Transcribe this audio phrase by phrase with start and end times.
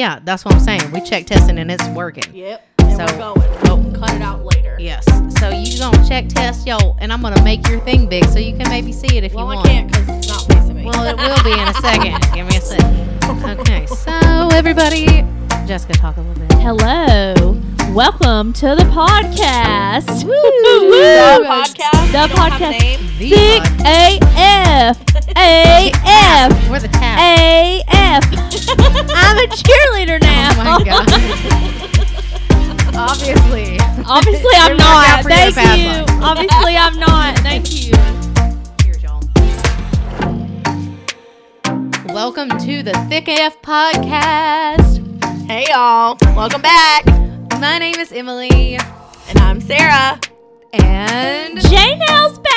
[0.00, 0.90] Yeah, that's what I'm saying.
[0.92, 2.24] We check testing and it's working.
[2.32, 2.66] Yep.
[2.78, 3.42] And So- we're going.
[3.68, 4.74] Oh, cut it out later.
[4.80, 5.04] Yes.
[5.38, 8.56] So you gonna check test, yo, and I'm gonna make your thing big so you
[8.56, 9.66] can maybe see it if Well, you want.
[9.68, 10.86] Well, I can't because it's not facing me.
[10.86, 12.18] Well, it will be in a second.
[12.34, 13.60] Give me a second.
[13.60, 13.86] Okay.
[13.94, 15.22] So everybody,
[15.66, 16.52] Jessica, talk a little bit.
[16.60, 17.60] Hello.
[17.92, 20.06] Welcome to the podcast.
[20.20, 21.44] the Woo!
[21.44, 21.90] podcast.
[21.92, 22.80] The You don't have podcast.
[22.80, 23.00] name?
[23.18, 25.09] The Big pod- AF.
[25.36, 26.70] AF.
[26.70, 27.18] We're the tap.
[27.18, 28.24] AF.
[29.14, 30.50] I'm a cheerleader now.
[30.52, 31.06] Oh my god.
[32.96, 33.78] Obviously.
[34.06, 35.24] Obviously, I'm Didn't work out not.
[35.24, 36.24] for you in the Thank you.
[36.24, 37.38] Obviously, I'm not.
[37.38, 37.92] Thank you.
[38.82, 39.22] Cheers, y'all.
[42.14, 44.98] Welcome to the Thicc AF podcast.
[45.46, 46.16] Hey, y'all.
[46.36, 47.04] Welcome back.
[47.60, 48.76] My name is Emily,
[49.28, 50.18] And I'm Sara.
[50.72, 52.56] and J Nail's back.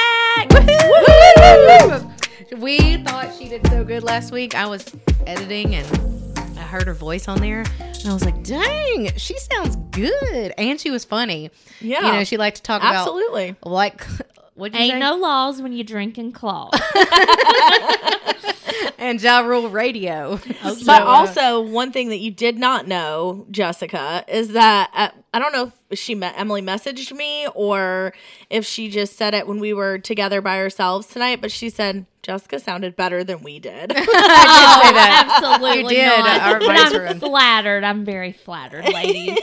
[2.64, 4.56] We thought she did so good last week.
[4.56, 4.86] I was
[5.28, 9.75] editing and I heard her voice on there, and I was like, "Dang, she sounds
[9.92, 11.52] good!" And she was funny.
[11.81, 12.05] Yeah.
[12.08, 13.55] You know, she liked to talk about Absolutely.
[13.64, 14.08] like
[14.55, 14.99] what Ain't say?
[14.99, 16.69] no laws when you drink and claw.
[18.97, 20.39] and Ja Rule Radio.
[20.63, 25.09] Oh, But uh, also, one thing that you did not know, Jessica, is that uh,
[25.33, 28.13] I don't know if she met Emily messaged me or
[28.49, 31.41] if she just said it when we were together by ourselves tonight.
[31.41, 33.91] But she said Jessica sounded better than we did.
[33.95, 35.41] I did say that.
[35.43, 36.19] Absolutely You did.
[36.19, 36.41] not.
[36.41, 37.83] Our But I'm were flattered.
[37.83, 39.37] I'm very flattered, ladies.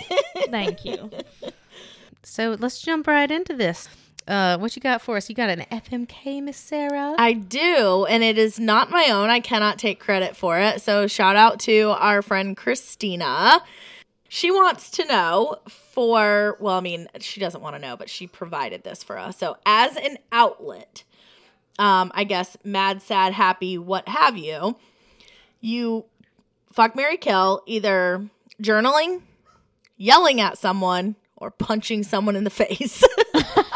[0.50, 1.10] Thank you.
[2.22, 3.88] So let's jump right into this.
[4.28, 5.28] Uh, what you got for us?
[5.28, 7.14] You got an FMK, Miss Sara?
[7.18, 9.30] I do, and it is not my own.
[9.30, 10.82] I cannot take credit for it.
[10.82, 13.62] So, shout out to our friend Christina.
[14.28, 18.26] She wants to know for, well, I mean, she doesn't want to know, but she
[18.28, 19.36] provided this for us.
[19.36, 21.02] So, as an outlet,
[21.78, 24.76] um, I guess mad, sad, happy, what have you,
[25.60, 26.04] you
[26.72, 28.28] fuck, Mary kill, either
[28.62, 29.22] journaling,
[29.96, 33.02] yelling at someone, or punching someone in the face.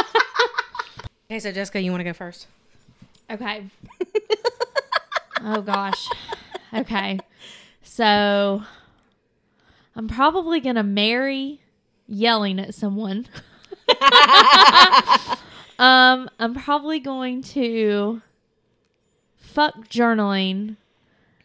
[1.34, 2.46] okay, so Jessica, you want to go first?
[3.28, 3.64] Okay.
[5.42, 6.08] oh gosh.
[6.72, 7.18] Okay.
[7.82, 8.62] So
[9.96, 11.60] I'm probably going to marry
[12.06, 13.26] yelling at someone.
[15.80, 18.22] um I'm probably going to
[19.36, 20.76] fuck journaling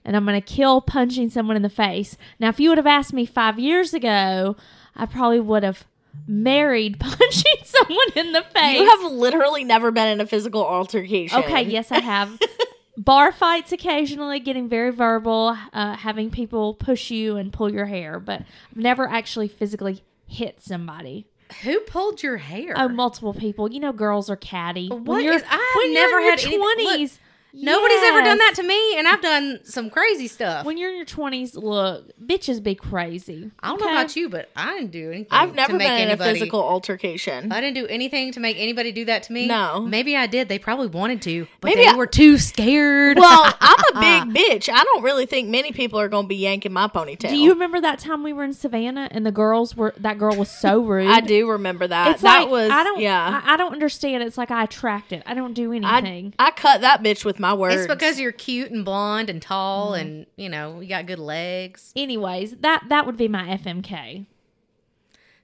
[0.06, 2.16] and I'm going to kill punching someone in the face.
[2.40, 4.56] Now if you would have asked me 5 years ago,
[4.96, 5.86] I probably would have
[6.28, 8.80] married punching someone in the face.
[8.80, 11.40] you have literally never been in a physical altercation.
[11.44, 12.40] Okay, yes, I have.
[12.98, 18.20] Bar fights occasionally, getting very verbal, uh, having people push you and pull your hair,
[18.20, 21.26] but I've never actually physically hit somebody.
[21.64, 22.74] Who pulled your hair?
[22.76, 23.72] Oh, multiple people.
[23.72, 24.90] You know, girls are catty.
[24.90, 26.58] What when you're, is- I've when you're never in your had any-
[27.04, 27.12] look,
[27.52, 27.66] twenties.
[27.66, 30.66] Nobody's ever done that to me, and I've done some crazy stuff.
[30.66, 33.52] When you're in your twenties, look, bitches be crazy.
[33.62, 35.28] I don't know about you, but I didn't do anything.
[35.32, 37.52] I've to never make been in anybody, a physical altercation.
[37.52, 39.48] I didn't do anything to make anybody do that to me.
[39.48, 39.82] No.
[39.82, 40.50] maybe I did.
[40.50, 43.18] They probably wanted to, but Maybe they I- were too scared.
[43.18, 44.70] Well, I'm a big bitch.
[44.72, 47.30] I don't really think many people are going to be yanking my ponytail.
[47.30, 50.36] Do you remember that time we were in Savannah and the girls were that girl
[50.36, 51.08] was so rude?
[51.10, 52.12] I do remember that.
[52.12, 53.00] It's that like was I don't.
[53.02, 53.42] yeah.
[53.44, 54.24] I, I don't understand.
[54.24, 55.24] It's like I attract it.
[55.26, 56.34] I don't do anything.
[56.40, 57.76] I, I cut that bitch with my words.
[57.76, 60.02] it's because you're cute and blonde and tall, Mm-hmm.
[60.02, 61.92] and you know you got good legs.
[61.96, 64.26] Anyways, that that would be my FMK.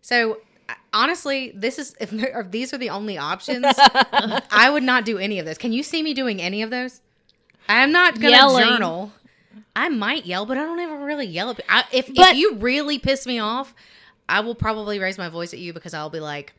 [0.01, 0.38] So
[0.94, 5.17] honestly, this is if, there- if these are the only options, I would not do
[5.17, 5.57] any of this.
[5.57, 7.01] Can you see me doing any of those?
[7.67, 8.63] I'm not gonna Yelling.
[8.67, 9.11] journal.
[9.75, 11.50] I might yell, but I don't ever really yell.
[11.51, 13.73] At, I, if But- if you really piss me off,
[14.29, 16.53] I will probably raise my voice at you because I'll be like,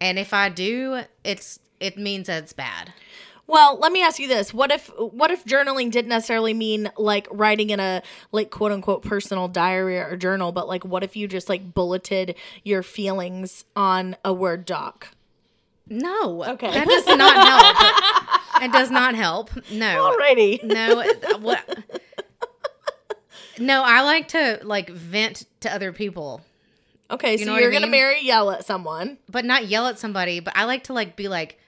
[0.00, 2.92] and if I do, it's it means that it's bad.
[3.48, 7.28] Well, let me ask you this: what if what if journaling didn't necessarily mean like
[7.30, 8.02] writing in a
[8.32, 12.34] like quote unquote personal diary or journal, but like what if you just like bulleted
[12.64, 15.08] your feelings on a word doc?
[15.88, 16.72] No, Okay.
[16.72, 18.62] that does not help.
[18.64, 19.50] it does not help.
[19.70, 20.62] No, Alrighty.
[20.64, 21.04] no.
[21.38, 21.78] What?
[23.58, 26.42] No, I like to like vent to other people.
[27.10, 29.16] Okay, so know what I you're gonna marry yell at someone.
[29.30, 30.40] but not yell at somebody.
[30.40, 31.58] But I like to like be like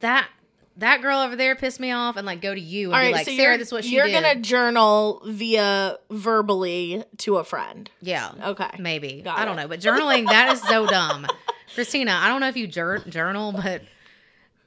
[0.00, 0.28] that.
[0.78, 3.06] That girl over there pissed me off, and like go to you and All be
[3.06, 4.12] right, like, so Sara, you're, this is what she you're did.
[4.22, 7.90] gonna journal via verbally to a friend.
[8.02, 8.68] yeah, Okay.
[8.78, 9.46] maybe Got I it.
[9.46, 11.26] don't know, but journaling that is so dumb,
[11.74, 12.18] Christina.
[12.20, 13.82] I don't know if you jour- journal, but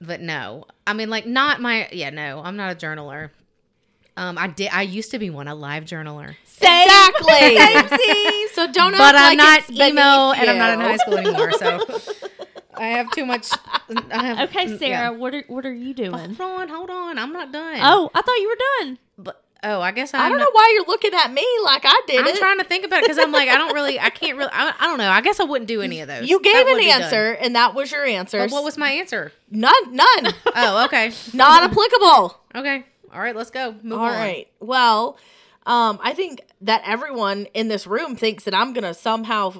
[0.02, 3.30] but no, I mean like not my yeah no, I'm not a journaler.
[4.18, 4.70] Um, I did.
[4.74, 7.58] I used to be one, a live journaler, Exactly.
[8.54, 8.92] so don't.
[8.92, 11.52] but act I'm like not it's emo, and I'm not in high school anymore.
[11.54, 11.86] So
[12.76, 13.50] I have too much.
[14.12, 14.78] I have, Okay, yeah.
[14.78, 16.14] Sara, what are what are you doing?
[16.36, 17.18] Hold on, hold on.
[17.18, 17.78] I'm not done.
[17.82, 18.98] Oh, I thought you were done.
[19.18, 21.82] but Oh, I guess I'm I don't not- know why you're looking at me like
[21.84, 22.38] I did I'm it.
[22.38, 24.74] trying to think about it because I'm like, I don't really, I can't really, I,
[24.80, 25.10] I don't know.
[25.10, 26.30] I guess I wouldn't do any of those.
[26.30, 27.02] you gave That an would be done.
[27.02, 28.38] answer, and that was your answer.
[28.40, 29.34] But what was my answer?
[29.52, 29.74] none?
[29.94, 30.34] None.
[30.56, 31.12] Oh, okay.
[31.34, 32.40] Not applicable.
[32.56, 32.86] Okay.
[33.14, 33.76] All right, let's go.
[33.84, 34.14] Move All on.
[34.14, 34.48] right.
[34.62, 35.18] Well,
[35.66, 39.52] um, I think that everyone in this room thinks that I'm gonna somehow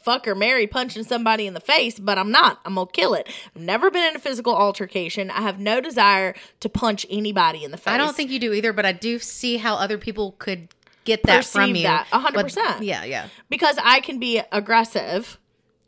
[0.00, 2.60] fuck or marry punching somebody in the face, but I'm not.
[2.64, 3.28] I'm gonna kill it.
[3.54, 5.30] I've never been in a physical altercation.
[5.30, 7.92] I have no desire to punch anybody in the face.
[7.94, 10.68] I don't think you do either, but I do see how other people could
[11.04, 11.82] get that from Perceive you.
[11.84, 12.82] that, a hundred But- percent.
[12.84, 13.28] Yeah, yeah.
[13.48, 15.38] because I can be aggressive.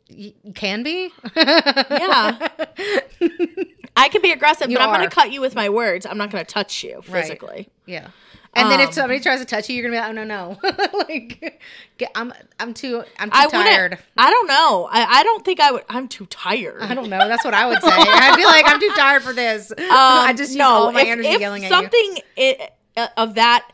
[0.07, 1.11] You you can be.
[1.35, 2.47] Yeah.
[3.97, 6.05] I can be aggressive, You but I'm gonna cut you with my words.
[6.05, 7.21] I'm not gonna touch you Right.
[7.23, 7.69] physically.
[7.85, 8.09] Yeah.
[8.57, 10.23] And then if Um, somebody tries to touch you, you're gonna be like, "Oh no,
[10.23, 11.61] no!" like,
[11.97, 13.97] get, I'm, I'm too, I'm too I tired.
[14.17, 14.87] I don't know.
[14.89, 15.83] I, I don't think I would.
[15.89, 16.81] I'm too tired.
[16.81, 17.27] I don't know.
[17.27, 17.89] That's what I would say.
[17.91, 21.11] I'd be like, "I'm too tired for this." I just use all my Um, if,
[21.11, 21.75] energy if yelling at you.
[21.75, 22.67] something
[22.97, 23.67] uh, of that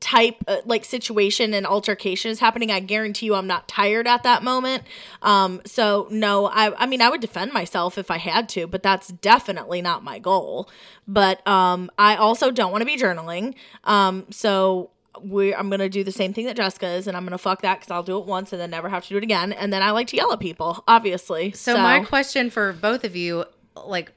[0.00, 4.22] type uh, like situation and altercation is happening i guarantee you i'm not tired at
[4.22, 4.82] that moment
[5.22, 8.82] um so no i i mean i would defend myself if i had to but
[8.82, 10.68] that's definitely not my goal
[11.08, 13.54] but um i also don't want to be journaling
[13.84, 14.90] um so
[15.22, 17.80] we I'm gonna do the same thing that Jessica is, and I'm gonna fuck that
[17.80, 19.52] because I'll do it once and then never have to do it again.
[19.52, 21.52] And then I like to yell at people, obviously.
[21.52, 23.44] So, my question for both of you,
[23.84, 24.12] like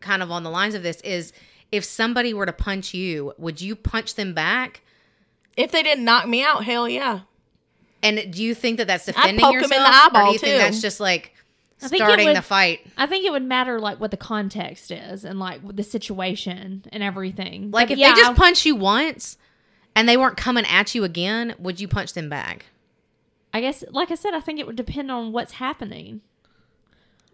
[0.00, 1.32] kind of on the lines of this, is
[1.70, 4.82] if somebody were to punch you, would you punch them back?
[5.60, 7.20] If they didn't knock me out, hell yeah.
[8.02, 10.38] And do you think that that's defending poke 'em in yourself, the or do you
[10.38, 10.58] think too.
[10.58, 11.34] that's just like
[11.82, 12.80] I think it starting would- the fight?
[12.96, 17.02] I think it would matter like what the context is and like the situation and
[17.02, 17.70] everything.
[17.70, 19.36] Like But if yeah, they just I- punch you once
[19.94, 22.66] and they weren't coming at you again, would you punch them back?
[23.52, 26.20] I guess, like I said, I think it would depend on what's happening.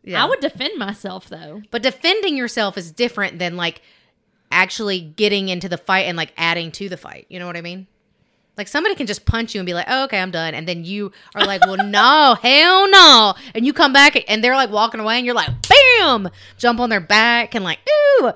[0.02, 0.24] Yeah.
[0.24, 1.62] I would defend myself though.
[1.70, 3.82] But defending yourself is different than like
[4.50, 7.26] actually getting into the fight and like adding to the fight.
[7.28, 7.86] You know what I mean?
[8.56, 10.84] Like somebody can just punch you and be like, "Oh, okay, I'm done," and then
[10.84, 15.00] you are like, "Well, no, hell no," and you come back and they're like walking
[15.00, 15.50] away, and you're like,
[15.98, 18.32] "Bam!" Jump on their back and like, "Ooh, boom,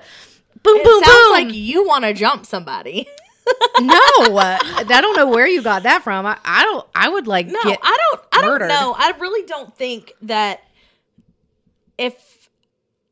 [0.77, 3.07] It boom, sounds boom." like you want to jump somebody.
[3.81, 3.95] no,
[4.37, 6.25] uh, I don't know where you got that from.
[6.27, 6.87] I, I don't.
[6.93, 7.59] I would like No.
[7.63, 8.21] I don't.
[8.31, 8.67] I murdered.
[8.67, 8.95] don't know.
[8.97, 10.61] I really don't think that
[11.97, 12.13] if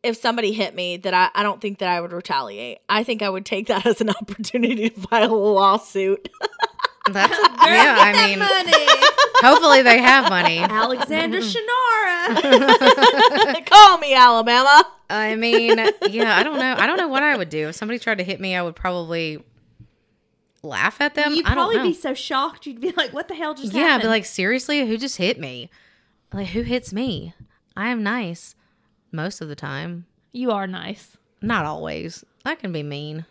[0.02, 2.78] if somebody hit me, that I, I don't think that I would retaliate.
[2.88, 6.30] I think I would take that as an opportunity to file a lawsuit.
[7.14, 7.96] That's yeah.
[8.00, 8.40] I mean,
[9.42, 10.60] hopefully they have money.
[10.60, 12.36] Alexander mm-hmm.
[12.36, 13.66] Shunnarah.
[13.70, 14.86] Call me Alabama.
[15.10, 15.78] I mean,
[16.10, 16.76] yeah, I don't know.
[16.78, 18.56] I don't know what I would do if somebody tried to hit me.
[18.56, 19.44] I would probably
[20.62, 21.34] laugh at them.
[21.34, 21.84] You'd I don't probably know.
[21.84, 22.66] be so shocked.
[22.66, 23.80] You'd be like, "What the hell just happened?
[23.80, 25.70] yeah, I'd happened?" be like, seriously, who just hit me?
[26.34, 27.34] Like, who hits me?
[27.76, 28.56] I am nice
[29.12, 30.06] most of the time.
[30.32, 32.24] "You are nice." Not always.
[32.46, 33.26] I can be mean.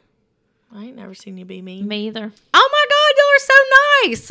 [0.74, 1.88] I ain't never seen you be mean.
[1.88, 2.32] Me either.
[2.54, 2.97] Oh my god,
[3.38, 4.30] y'all so nice.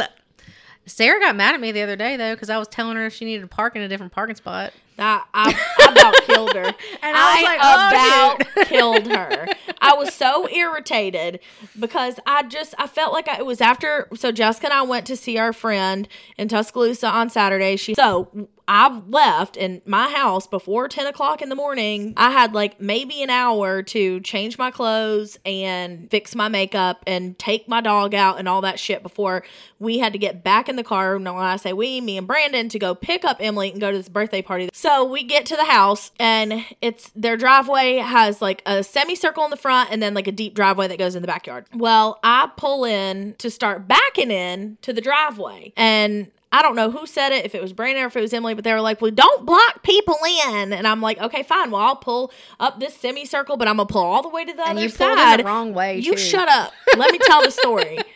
[0.86, 3.26] Sara got mad at me the other day though because I was telling her she
[3.26, 4.72] needed to park in a different parking spot.
[4.98, 6.64] I, I, I about killed her.
[7.04, 8.68] And I was like, oh, about dude.
[8.68, 9.48] killed her.
[9.80, 11.40] I was so irritated
[11.78, 14.08] because I just I felt like I, it was after.
[14.16, 16.08] So Jessica and I went to see our friend
[16.38, 17.76] in Tuscaloosa on Saturday.
[17.76, 22.14] She so I left in my house before ten o'clock in the morning.
[22.18, 27.38] I had like maybe an hour to change my clothes and fix my makeup and
[27.40, 29.44] take my dog out and all that shit before
[29.80, 31.18] we had to get back in the car.
[31.20, 33.92] No, when I say we, me and Brandon to go pick up Emily and go
[33.92, 34.70] to this birthday party.
[34.74, 39.50] So we get to the house and it's their driveway has like a semicircle in
[39.50, 41.66] the front and then like a deep driveway that goes in the backyard.
[41.74, 46.90] Well, I pull in to start backing in to the driveway and I don't know
[46.92, 48.80] who said it, if it was Brandon or if it was Emily, but they were
[48.82, 50.72] like, well, don't block people in.
[50.72, 51.72] And I'm like, okay, fine.
[51.72, 54.54] Well, I'll pull up this semicircle, but I'm going to pull all the way to
[54.54, 55.40] the And other you pulled side.
[55.42, 55.98] in the wrong way.
[56.00, 56.18] you too.
[56.18, 56.72] shut up.
[56.96, 58.00] Let me tell the story.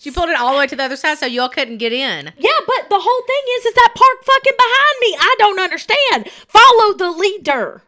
[0.00, 2.26] She pulled it all the way to the other side so y'all couldn't get in.
[2.38, 5.16] Yeah, but the whole thing is, is that park fucking behind me.
[5.18, 6.30] I don't understand.
[6.46, 7.82] Follow the leader.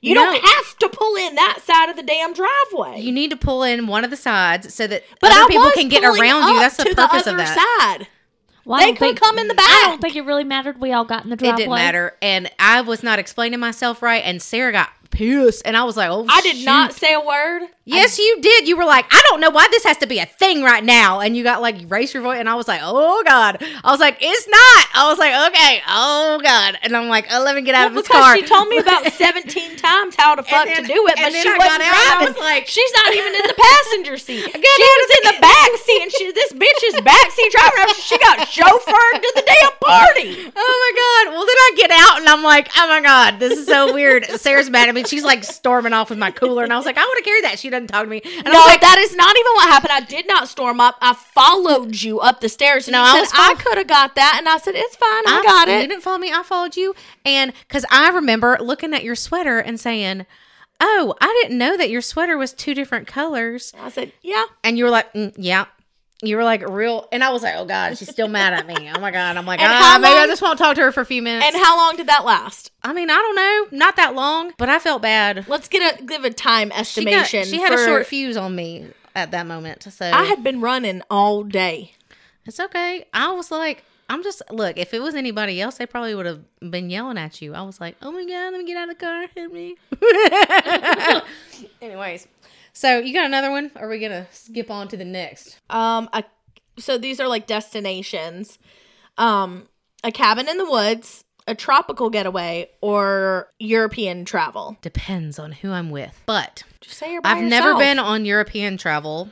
[0.00, 0.22] You No.
[0.24, 3.02] don't have to pull in that side of the damn driveway.
[3.02, 5.70] You need to pull in one of the sides so that but other I people
[5.72, 6.60] can get pulling around you.
[6.60, 7.78] That's the to purpose the of that.
[7.98, 8.08] side.
[8.64, 9.66] Well, I They don't could think- come in the back.
[9.68, 10.80] I don't think it really mattered.
[10.80, 12.14] We all got in the It didn't matter.
[12.22, 15.62] And I was not explaining myself right, and Sara got pissed.
[15.64, 16.64] And I was like, oh, I did shoot.
[16.66, 17.62] not say a word.
[17.84, 18.68] Yes, you did.
[18.68, 21.18] You were like, I don't know why this has to be a thing right now.
[21.18, 22.38] And you got like, you raised your voice.
[22.38, 23.58] And I was like, oh, God.
[23.82, 24.86] I was like, it's not.
[24.94, 25.82] I was like, okay.
[25.88, 26.78] Oh, God.
[26.82, 28.36] And I'm like, oh, let me get out Well, of this because car.
[28.38, 31.42] she told me about 17 times how to fuck then- to do it, but then
[31.42, 32.28] she I wasn't got out and I driving.
[32.30, 34.44] was like- she's not even in the passenger seat.
[34.54, 37.80] She was in the back seat, and she, this bitch is backseat driving.
[37.90, 40.52] After she got chauffeured to the damn party.
[40.54, 41.34] Oh my god!
[41.34, 44.26] Well, then I get out and I'm like, oh my god, this is so weird.
[44.38, 44.99] Sara's mad at me.
[45.06, 47.40] She's like storming off with my cooler, and I was like, I want to carry
[47.42, 47.58] that.
[47.58, 48.20] She doesn't talk to me.
[48.24, 49.92] And I No, was like, that is not even what happened.
[49.92, 50.96] I did not storm up.
[51.00, 52.88] I followed you up the stairs.
[52.88, 54.36] And No, I said, was I could have got that.
[54.38, 55.22] And I said, it's fine.
[55.26, 55.88] I, got You it.
[55.88, 56.32] didn't follow me.
[56.32, 60.26] I followed you, and because I remember looking at your sweater and saying,
[60.80, 64.44] "Oh, I didn't know that your sweater was two different colors." I said, yeah.
[64.64, 65.66] And you were like, mm, "Yeah."
[66.22, 68.90] You were like real, and I was like, "Oh God, she's still mad at me."
[68.94, 71.00] Oh my God, I'm like, ah, how maybe I just won't talk to her for
[71.00, 71.46] a few minutes.
[71.46, 72.70] And how long did that last?
[72.82, 73.36] I mean, I don't
[73.72, 75.46] know, not that long, but I felt bad.
[75.48, 77.44] Let's get a give a time She, got, estimation.
[77.46, 81.00] she had a short fuse on me at that moment, so I had been running
[81.10, 81.94] all day.
[82.44, 83.06] it's okay.
[83.14, 84.76] I was like, I'm just look.
[84.76, 87.54] If it was anybody else, they probably would have been yelling at you.
[87.54, 89.76] I was like, oh my god, let me get out of the car, hit me.
[91.80, 92.26] Anyways,
[92.72, 93.70] so you got another one?
[93.76, 95.58] Or are we gonna skip on to the next?
[95.70, 96.24] Um, a,
[96.78, 98.58] so these are like destinations.
[99.18, 99.68] Um,
[100.02, 104.76] a cabin in the woods, a tropical getaway, or European travel.
[104.82, 108.76] Depends on who I'm with, but Just say you're by I've never been on European
[108.76, 109.30] travel.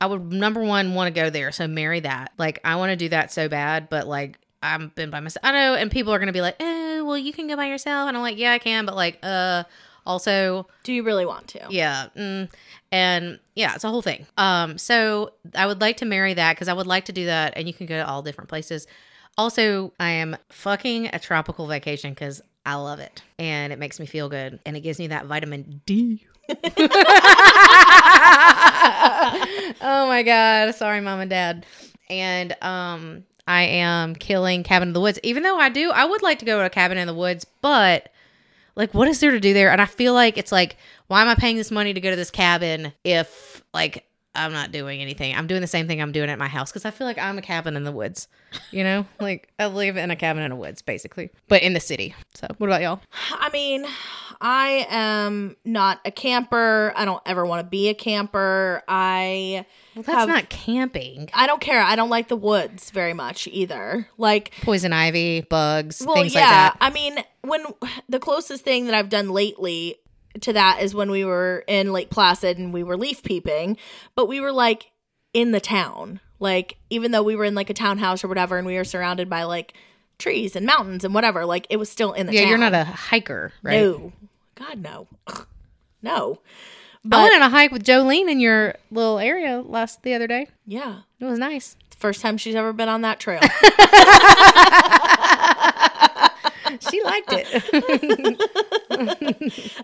[0.00, 2.32] I would number one want to go there, so marry that.
[2.36, 5.44] Like I want to do that so bad, but like I've been by myself.
[5.44, 8.08] I know, and people are gonna be like, "Oh, well, you can go by yourself,"
[8.08, 9.64] and I'm like, "Yeah, I can," but like, uh,
[10.06, 11.66] also, Do you really want to?
[11.70, 12.48] yeah, mm,
[12.90, 14.26] and yeah, it's a whole thing.
[14.36, 17.54] Um, so I would like to marry that because I would like to do that,
[17.56, 18.86] and you can go to all different places.
[19.38, 24.06] Also, I am fucking a tropical vacation because I love it and it makes me
[24.06, 26.26] feel good and it gives me that vitamin D.
[29.80, 31.66] oh my god, sorry mom and dad.
[32.10, 35.18] And um I am killing Cabin in the Woods.
[35.24, 37.44] Even though I do, I would like to go to a cabin in the woods,
[37.60, 38.10] but
[38.76, 39.70] like what is there to do there?
[39.70, 40.76] And I feel like it's like,
[41.08, 44.72] why am I paying this money to go to this cabin if like I'm not
[44.72, 45.34] doing anything?
[45.34, 47.38] I'm doing the same thing I'm doing at my house because I feel like I'm
[47.38, 48.28] a cabin in the woods.
[48.70, 51.80] You know, like I live in a cabin in the woods, basically, but in the
[51.80, 52.14] city.
[52.34, 53.00] So, what about y'all?
[53.30, 53.86] I mean,
[54.44, 56.92] I am not a camper.
[56.96, 58.82] I don't ever want to be a camper.
[58.88, 61.30] I Well, that's have- not camping.
[61.32, 61.80] I don't care.
[61.80, 64.08] I don't like the woods very much either.
[64.18, 66.40] Like Poison ivy, bugs, Well, things yeah.
[66.40, 66.76] like that.
[66.80, 67.64] I mean, when
[68.08, 69.96] the closest thing that I've done lately
[70.40, 73.76] to that is when we were in Lake Placid and we were leaf peeping,
[74.16, 74.90] but we were like
[75.32, 76.18] in the town.
[76.40, 79.30] Like, even though we were in like a townhouse or whatever, and we were surrounded
[79.30, 79.74] by like
[80.18, 82.48] trees and mountains and whatever, like it was still in the Yeah, town.
[82.48, 83.80] you're not a hiker, right?
[83.80, 84.12] No.
[84.54, 85.08] God, no.
[86.02, 86.40] no.
[87.04, 90.26] But, I went on a hike with Jolene in your little area last the other
[90.28, 90.46] day.
[90.66, 91.76] yeah, It was nice.
[91.98, 93.40] first time she's ever been on that trail.
[96.90, 98.40] She liked it.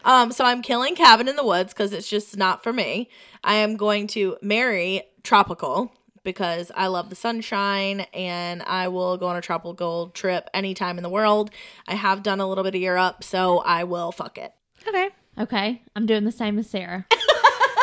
[0.05, 3.11] Um, so I'm killing cabin in the woods because it's just not for me.
[3.45, 5.93] I am going to marry tropical
[6.25, 11.03] because I love the sunshine and I will go on a tropical trip anytime in
[11.03, 11.51] the world.
[11.87, 14.53] I have done a little bit of Europe, so I will fuck it.
[14.87, 15.09] Okay.
[15.39, 17.07] Okay, I'm doing the same as Sara.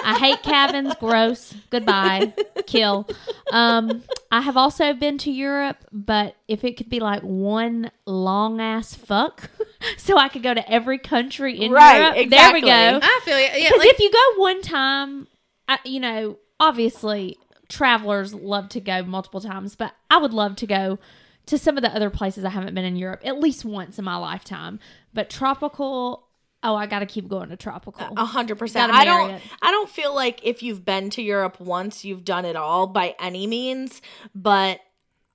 [0.07, 0.93] I hate cabins.
[0.99, 1.53] Gross.
[1.71, 2.33] Goodbye.
[2.67, 3.07] Kill.
[3.51, 8.59] Um, I have also been to Europe, but if it could be like one long
[8.61, 9.49] ass fuck,
[9.97, 12.17] so I could go to every country in Right, Europe.
[12.17, 12.61] exactly.
[12.69, 12.99] There we go.
[13.01, 13.45] I feel you.
[13.45, 15.27] Yeah, Because like, if you go one time,
[15.67, 17.37] I, you know, obviously
[17.69, 20.99] travelers love to go multiple times, but I would love to go
[21.47, 24.05] to some of the other places I haven't been in Europe at least once in
[24.05, 24.79] my lifetime.
[25.15, 26.24] But tropical,
[26.65, 28.07] oh, I got to keep going to tropical.
[28.17, 28.91] A hundred percent.
[28.91, 29.29] I don't.
[29.29, 29.41] it.
[29.61, 33.15] I don't feel like if you've been to Europe once, you've done it all by
[33.19, 34.01] any means.
[34.33, 34.81] But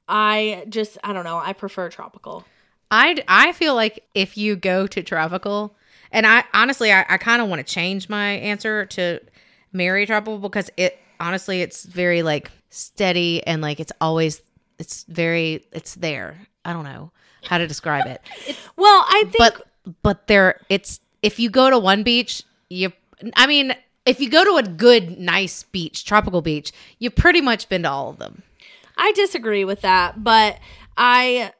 [0.08, 1.38] I just, I don't know.
[1.38, 2.44] I prefer tropical.
[2.90, 5.76] I I feel like if you go to tropical,
[6.10, 9.20] and I honestly I, I kind of want to change my answer to
[9.72, 14.42] marry tropical because it honestly it's very like steady and like it's always
[14.78, 16.36] it's very it's there.
[16.64, 17.12] I don't know
[17.44, 18.20] how to describe it,
[18.76, 19.36] Well, I think.
[19.38, 19.66] but
[20.02, 22.92] but there it's if you go to one beach, you
[23.36, 23.74] I mean
[24.06, 27.90] if you go to a good nice beach, tropical beach, you've pretty much been to
[27.90, 28.42] all of them.
[28.96, 30.58] I disagree with that, but
[30.96, 31.52] I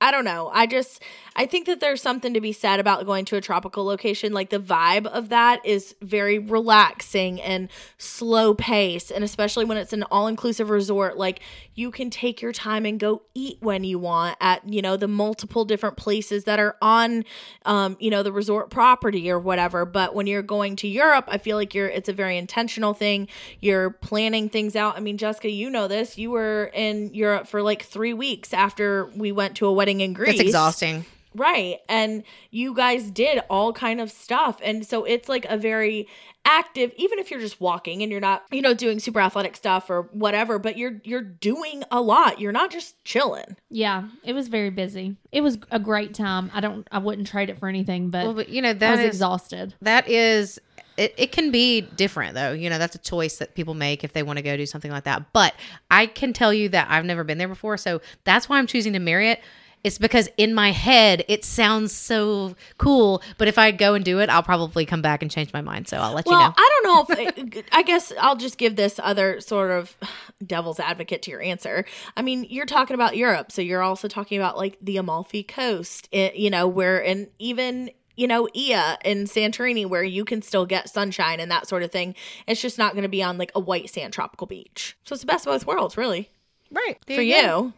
[0.00, 0.50] I don't know.
[0.52, 1.02] I just
[1.38, 4.32] I think that there's something to be said about going to a tropical location.
[4.32, 9.92] Like the vibe of that is very relaxing and slow pace, and especially when it's
[9.92, 11.38] an all-inclusive resort, like
[11.76, 15.06] you can take your time and go eat when you want at, you know, the
[15.06, 17.24] multiple different places that are on
[17.64, 19.84] um, you know, the resort property or whatever.
[19.84, 23.28] But when you're going to Europe, I feel like you're it's a very intentional thing.
[23.60, 24.96] You're planning things out.
[24.96, 26.18] I mean, Jessica, you know this.
[26.18, 30.14] You were in Europe for like 3 weeks after we went to a wedding in
[30.14, 30.40] Greece.
[30.40, 31.04] It's exhausting.
[31.34, 31.78] Right.
[31.88, 34.58] And you guys did all kind of stuff.
[34.62, 36.08] And so it's like a very
[36.44, 39.90] active even if you're just walking and you're not, you know, doing super athletic stuff
[39.90, 42.40] or whatever, but you're you're doing a lot.
[42.40, 43.56] You're not just chilling.
[43.70, 45.16] Yeah, it was very busy.
[45.32, 46.50] It was a great time.
[46.54, 46.88] I don't.
[46.90, 49.06] I wouldn't trade it for anything, but, Well, but you know I that was is
[49.06, 49.74] exhausted.
[49.82, 50.58] that is
[50.96, 54.12] it, it can be different though you know that's a choice that people make if
[54.12, 55.54] they want to go do something like that but
[55.92, 58.92] i can tell you that i've never been there before so that's why i'm choosing
[58.92, 59.40] to marry it
[59.84, 64.18] it's because in my head it sounds so cool but if i go and do
[64.18, 66.54] it i'll probably come back and change my mind so i'll let Well, you know
[66.56, 69.96] I don't know if I guess I'll just give this other sort of
[70.44, 71.84] devil's advocate to your answer.
[72.16, 76.08] I mean, you're talking about Europe, so you're also talking about like the Amalfi Coast,
[76.12, 80.66] it, you know, where and even you know Oia in Santorini, where you can still
[80.66, 82.14] get sunshine and that sort of thing.
[82.46, 84.96] It's just not going to be on like a white sand tropical beach.
[85.04, 86.30] So it's the best of both worlds, really,
[86.70, 87.62] right there for go.
[87.64, 87.72] you.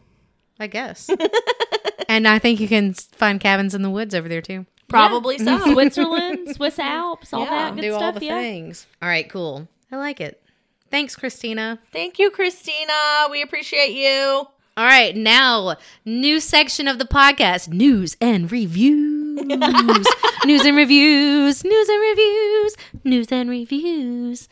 [0.59, 1.09] i guess
[2.11, 5.57] and i think you can find cabins in the woods over there too Probably so.
[5.73, 7.49] Switzerland, Swiss Alps, all Yeah.
[7.49, 8.01] that good do stuff.
[8.03, 8.39] all the yeah.
[8.41, 10.41] things all right cool i like it
[10.89, 12.93] thanks christina Thank you, Christina.
[13.31, 14.45] We appreciate you.
[14.77, 15.75] All right, now
[16.05, 19.41] new section of the podcast: news and reviews.
[20.45, 21.63] news and reviews.
[21.63, 22.75] News and reviews.
[23.03, 24.49] News and reviews.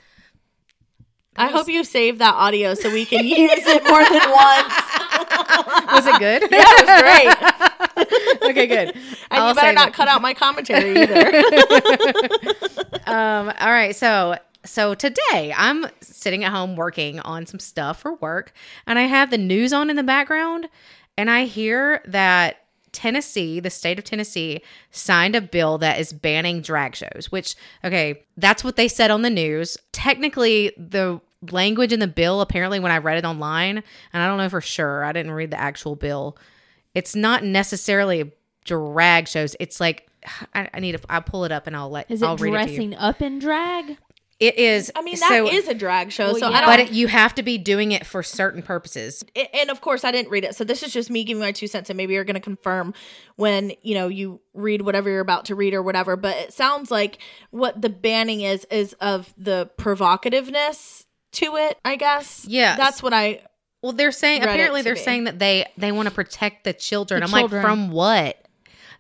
[1.38, 4.74] I hope you save that audio so we can use it more than once.
[5.92, 6.44] Was it good?
[6.52, 8.50] Yeah, it was great.
[8.50, 8.96] okay, good.
[9.32, 11.28] And I'll you better not cut out my commentary either.
[13.08, 18.16] Um, all right, so so today I'm sitting at home working on some stuff for
[18.16, 18.54] work,
[18.86, 20.70] and I have the news on in the background,
[21.18, 22.58] and I hear that
[22.92, 28.24] Tennessee, the state of Tennessee, signed a bill that is banning drag shows, which, okay,
[28.38, 29.78] that's what they said on the news.
[29.92, 31.22] Technically, the
[31.52, 34.62] language in the bill, apparently, when I read it online, and I don't know for
[34.62, 36.38] sure, I didn't read the actual bill,
[36.94, 38.32] it's not necessarily
[38.66, 39.56] drag shows.
[39.60, 40.08] It's like,
[40.54, 42.54] I, I need to, I'll pull it up and I'll let, Is it I'll read
[42.54, 42.78] it to you.
[42.78, 43.98] dressing up in drag?
[44.40, 44.90] It is.
[44.96, 46.28] I mean, that is so, a drag show.
[46.28, 46.58] Well, so yeah.
[46.58, 46.70] I don't.
[46.70, 49.22] but it, you have to be doing it for certain purposes.
[49.54, 50.56] and of course, I didn't read it.
[50.56, 52.94] So this is just me giving my two cents, and maybe you're going to confirm
[53.36, 56.16] when you know you read whatever you're about to read or whatever.
[56.16, 57.18] But it sounds like
[57.52, 61.78] what the banning is is of the provocativeness to it.
[61.84, 62.46] I guess.
[62.48, 62.76] Yeah.
[62.76, 63.42] that's what I.
[63.82, 65.00] Well, they're saying apparently they're me.
[65.00, 67.22] saying that they they want to protect the children.
[67.22, 67.64] The I'm children.
[67.64, 68.46] like, from what?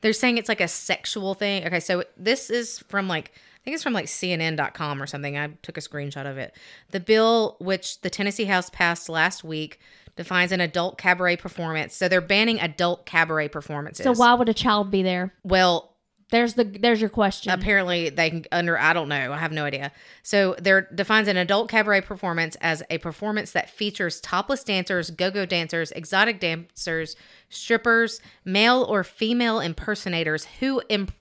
[0.01, 1.65] They're saying it's like a sexual thing.
[1.65, 5.37] Okay, so this is from like I think it's from like CNN.com or something.
[5.37, 6.55] I took a screenshot of it.
[6.91, 9.79] The bill, which the Tennessee House passed last week,
[10.15, 11.95] defines an adult cabaret performance.
[11.95, 14.05] So they're banning adult cabaret performances.
[14.05, 15.33] So why would a child be there?
[15.43, 15.88] Well,
[16.31, 17.51] There's the there's your question.
[17.51, 21.37] apparently they can under i don't know i have no idea so there defines an
[21.37, 27.15] adult cabaret performance as a performance that features topless dancers go-go dancers exotic dancers
[27.49, 31.13] strippers male or female impersonators who imp-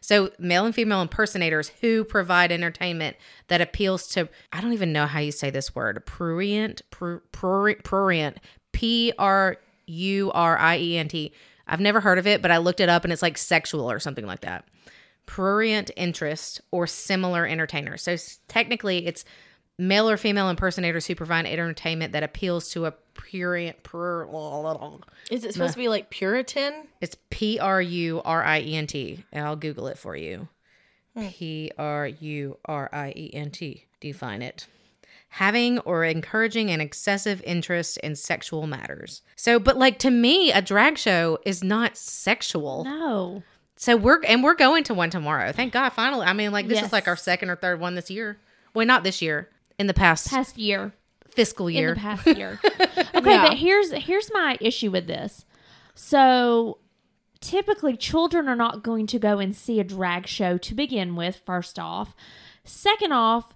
[0.00, 3.16] so male and female impersonators who provide entertainment
[3.48, 7.82] that appeals to i don't even know how you say this word prurient pru- prurient
[7.84, 8.38] prurient
[9.86, 11.32] p-r-u-r-i-e-n-t
[11.66, 13.98] i've never heard of it but i looked it up and it's like sexual or
[13.98, 14.64] something like that
[15.26, 18.02] prurient interest or similar entertainers.
[18.02, 18.16] So
[18.48, 19.24] technically, it's
[19.78, 23.82] male or female impersonators who provide entertainment that appeals to a prurient.
[23.82, 24.26] Prur,
[25.30, 26.88] Is it supposed to be like Puritan?
[27.00, 29.24] it's P R U R I E N T.
[29.32, 30.48] And I'll Google it for you.
[31.16, 31.28] Hmm.
[31.28, 33.86] P R U R I E N T.
[34.00, 34.66] Define it.
[35.38, 39.22] Having or encouraging an excessive interest in sexual matters.
[39.34, 42.84] So, but like to me, a drag show is not sexual.
[42.84, 43.42] no.
[43.76, 45.50] So we're and we're going to one tomorrow.
[45.50, 46.24] Thank God, finally.
[46.24, 48.38] I mean, like this is like our second or third one this year.
[48.74, 49.48] Well, not this year.
[49.76, 50.92] In the past, Past year.
[51.30, 51.88] fiscal year.
[51.88, 52.60] In the past year.
[52.64, 53.48] okay, Yeah.
[53.48, 55.44] but here's here's my issue with this.
[55.96, 56.78] So
[57.40, 61.40] typically children are not going to go and see a drag show to begin with,
[61.44, 62.14] first off.
[62.64, 63.52] Second off,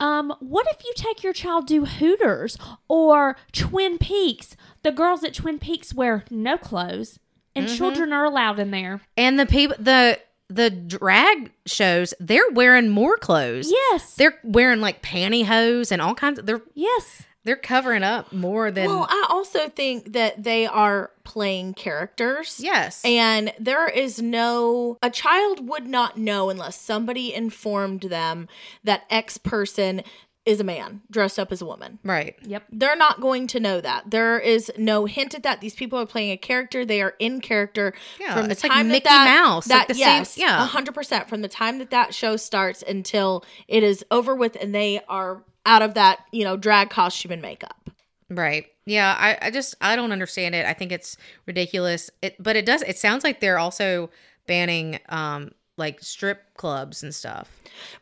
[0.00, 2.56] um, what if you take your child to Hooters
[2.88, 4.56] or Twin Peaks?
[4.82, 7.18] The girls at Twin Peaks wear no clothes
[7.54, 7.76] and Mm-hmm.
[7.76, 9.00] children are allowed in there.
[9.16, 10.18] and the people, the
[10.50, 13.70] the drag shows, they're wearing more clothes.
[13.70, 14.14] Yes.
[14.14, 16.46] They're wearing like pantyhose and all kinds of.
[16.46, 17.24] They're yes.
[17.48, 18.86] They're covering up more than.
[18.86, 22.60] Well, I also think that they are playing characters.
[22.62, 23.02] yes.
[23.04, 28.48] And there is no, a child would not know unless somebody informed them
[28.84, 30.02] that X person
[30.44, 31.98] is a man dressed up as a woman.
[32.04, 32.34] right.
[32.42, 32.64] Yep.
[32.72, 34.10] They're not going to know that.
[34.10, 35.60] There is no hint at that.
[35.60, 36.86] These people are playing a character.
[36.86, 39.78] They are in character Yeah, from the it's like time Mickey that that, Mouse, That
[39.80, 40.66] like the same- yes, yeah.
[40.66, 41.28] hundred percent.
[41.28, 45.42] From the time that that show starts until it is over with, and they are
[45.68, 47.90] out of that, you know, drag costume and makeup.
[48.30, 48.66] Right.
[48.86, 50.66] Yeah, I, I just I don't understand it.
[50.66, 52.10] I think it's ridiculous.
[52.22, 54.10] It but it does it sounds like they're also
[54.46, 57.50] banning um like strip clubs and stuff.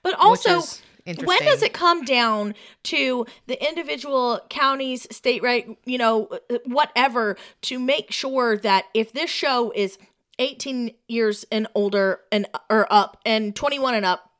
[0.03, 0.63] But also,
[1.05, 6.29] when does it come down to the individual counties, state right, you know,
[6.65, 9.99] whatever, to make sure that if this show is
[10.39, 14.31] 18 years and older and or up and 21 and up,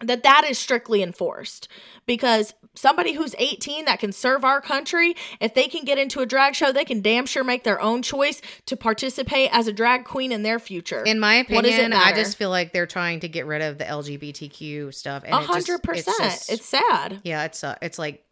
[0.00, 1.68] that that is strictly enforced.
[2.06, 6.26] Because somebody who's 18 that can serve our country if they can get into a
[6.26, 10.04] drag show they can damn sure make their own choice to participate as a drag
[10.04, 11.02] queen in their future.
[11.04, 13.62] In my What does it opinion, I just feel like they're trying to get rid
[13.62, 15.22] of the LGBTQ stuff.
[15.24, 16.16] And a it just- hundred percent.
[16.18, 17.20] just- it's sad.
[17.24, 18.22] Yeah, it's uh, it's like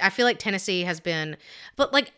[0.00, 1.36] I feel like Tennessee has been,
[1.76, 2.12] but like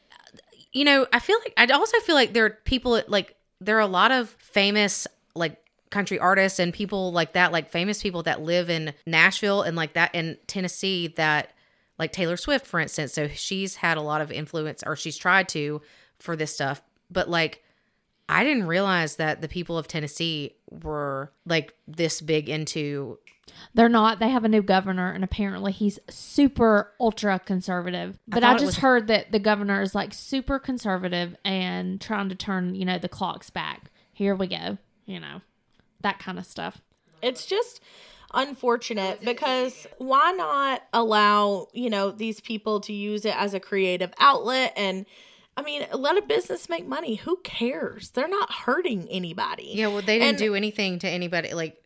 [0.73, 3.81] you know, I feel like I also feel like there are people like there are
[3.81, 5.57] a lot of famous like
[5.92, 9.92] country artists and people like that, like famous people that live in Nashville and like
[9.92, 11.52] that in Tennessee that
[11.98, 13.12] like Taylor Swift, for instance.
[13.12, 15.81] So she's had a lot of influence or she's tried to
[16.18, 17.62] for this stuff, but like.
[18.28, 23.18] I didn't realize that the people of Tennessee were like this big into
[23.74, 24.20] They're not.
[24.20, 28.18] They have a new governor, and apparently he's super ultra conservative.
[28.26, 32.31] But I, it just was- heard that the governor is like super conservative and trying
[32.31, 33.90] to turn, you know, the clocks back.
[34.14, 34.78] Here we go.
[35.05, 35.42] You know,
[36.03, 36.81] that kind of stuff.
[37.23, 37.81] it's just
[38.35, 44.11] unfortunate because why not allow you know these people to use it as a creative
[44.19, 45.05] outlet and
[45.59, 49.99] i mean let a business make money who cares they're not hurting anybody Yeah, well,
[50.01, 51.53] they didn't And- do anything to anybody.
[51.53, 51.77] Like,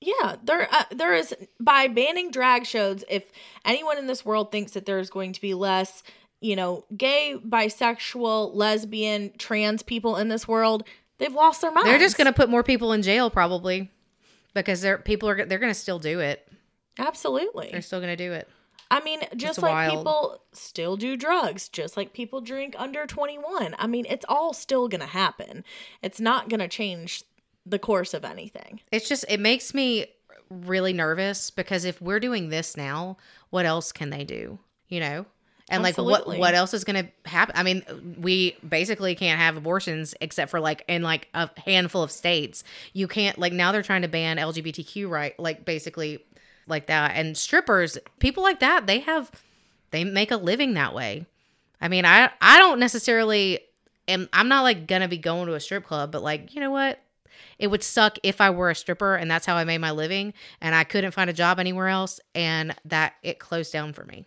[0.00, 3.24] yeah there uh, there is by banning drag shows if
[3.64, 6.02] anyone in this world thinks that there's going to be less
[6.40, 10.84] you know gay bisexual lesbian trans people in this world
[11.18, 13.90] they've lost their minds they're just gonna put more people in jail probably
[14.54, 16.46] because they're people are they're gonna still do it.
[16.98, 18.48] absolutely They're still gonna do it.
[18.92, 19.96] I mean, just like wild.
[19.96, 23.74] people still do drugs, just like people drink under 21.
[23.78, 25.64] I mean, it's all still going to happen.
[26.02, 27.24] It's not going to change
[27.64, 28.80] the course of anything.
[28.92, 30.08] It's just it makes me
[30.50, 33.16] really nervous because if we're doing this now,
[33.48, 34.58] what else can they do?
[34.88, 35.26] You know.
[35.72, 37.54] And like what what else is going to happen?
[37.56, 42.10] I mean, we basically can't have abortions except for like in like a handful of
[42.10, 42.62] states.
[42.92, 46.24] You can't like now they're trying to ban LGBTQ right like basically
[46.66, 47.12] like that.
[47.14, 49.30] And strippers, people like that, they have
[49.92, 51.26] they make a living that way.
[51.80, 53.60] I mean, I I don't necessarily
[54.08, 56.70] am I'm not like gonna be going to a strip club, but like, you know
[56.70, 57.00] what?
[57.58, 60.34] It would suck if I were a stripper and that's how I made my living
[60.60, 64.26] and I couldn't find a job anywhere else and that it closed down for me.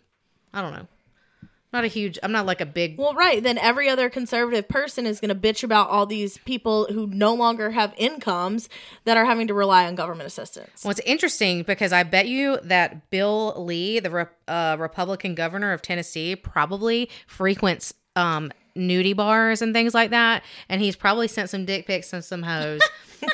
[0.53, 0.87] I don't know.
[1.75, 3.43] Not a huge I'm not like a big Well, right.
[3.43, 7.33] Then every other conservative person is going to bitch about all these people who no
[7.33, 8.69] longer have incomes
[9.03, 10.85] that are having to rely on government assistance.
[10.85, 15.73] Well, it's interesting because I bet you that Bill Lee, the Re- uh, Republican governor
[15.73, 21.49] of Tennessee, probably frequents um, nudie bars and things like that, and he's probably sent
[21.49, 22.81] some dick pics and some hoes.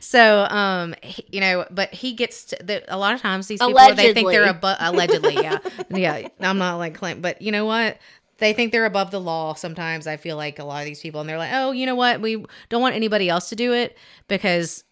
[0.00, 3.60] so, um, he- you know, but he gets to, the, a lot of times these
[3.60, 4.48] people they think they're Allegedly.
[4.48, 5.58] above allegedly, yeah,
[5.90, 6.28] yeah.
[6.40, 7.98] I'm not like claim, but you know what?
[8.38, 9.52] They think they're above the law.
[9.54, 11.94] Sometimes I feel like a lot of these people, and they're like, oh, you know
[11.94, 12.22] what?
[12.22, 14.82] We don't want anybody else to do it because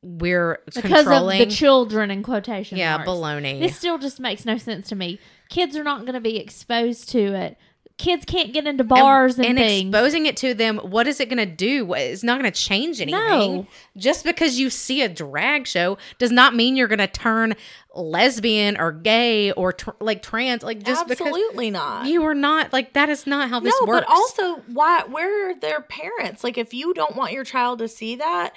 [0.00, 1.42] we're Because controlling.
[1.42, 3.10] of the children in quotation yeah, marks.
[3.10, 3.58] baloney.
[3.58, 5.18] This still just makes no sense to me.
[5.48, 7.56] Kids are not going to be exposed to it.
[7.96, 9.88] Kids can't get into bars and, and things.
[9.88, 11.92] exposing it to them, what is it going to do?
[11.94, 13.18] It's not going to change anything.
[13.56, 13.66] No.
[13.96, 17.56] Just because you see a drag show does not mean you're going to turn
[17.92, 20.62] lesbian or gay or tr- like trans.
[20.62, 22.06] Like just Absolutely not.
[22.06, 24.06] you are not like that is not how this no, works.
[24.06, 25.02] but also, why?
[25.02, 26.44] Where are their parents?
[26.44, 28.54] Like, if you don't want your child to see that,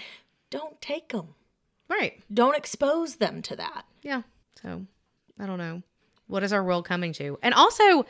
[0.52, 1.30] don't take them.
[1.90, 2.22] right?
[2.32, 3.86] Don't expose them to that.
[4.04, 4.22] Yeah.
[4.62, 4.86] So
[5.40, 5.82] I don't know.
[6.32, 7.38] What is our world coming to?
[7.44, 8.06] And also,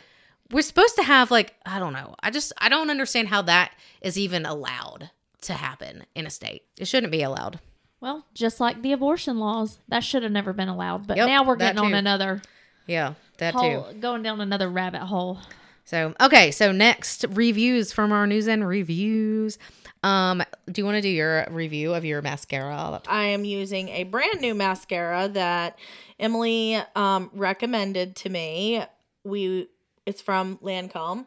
[0.52, 2.16] we're supposed to have like I don't know.
[2.22, 5.10] I just I don't understand how that is even allowed
[5.42, 6.64] to happen in a state.
[6.78, 7.60] It shouldn't be allowed.
[8.00, 11.08] well, just like the abortion laws, that should have never been allowed.
[11.08, 12.42] But Yep, now we're getting on another
[12.86, 13.84] Yeah, that too.
[14.00, 15.40] going down another rabbit hole.
[15.86, 19.58] So okay, so next reviews from our news and reviews.
[20.04, 23.02] Um, do you want to do your review of your mascara?
[23.08, 25.78] I am using a brand new mascara that
[26.22, 28.84] Emily um, recommended to me.
[29.24, 29.68] We
[30.06, 31.26] it's from Lancome,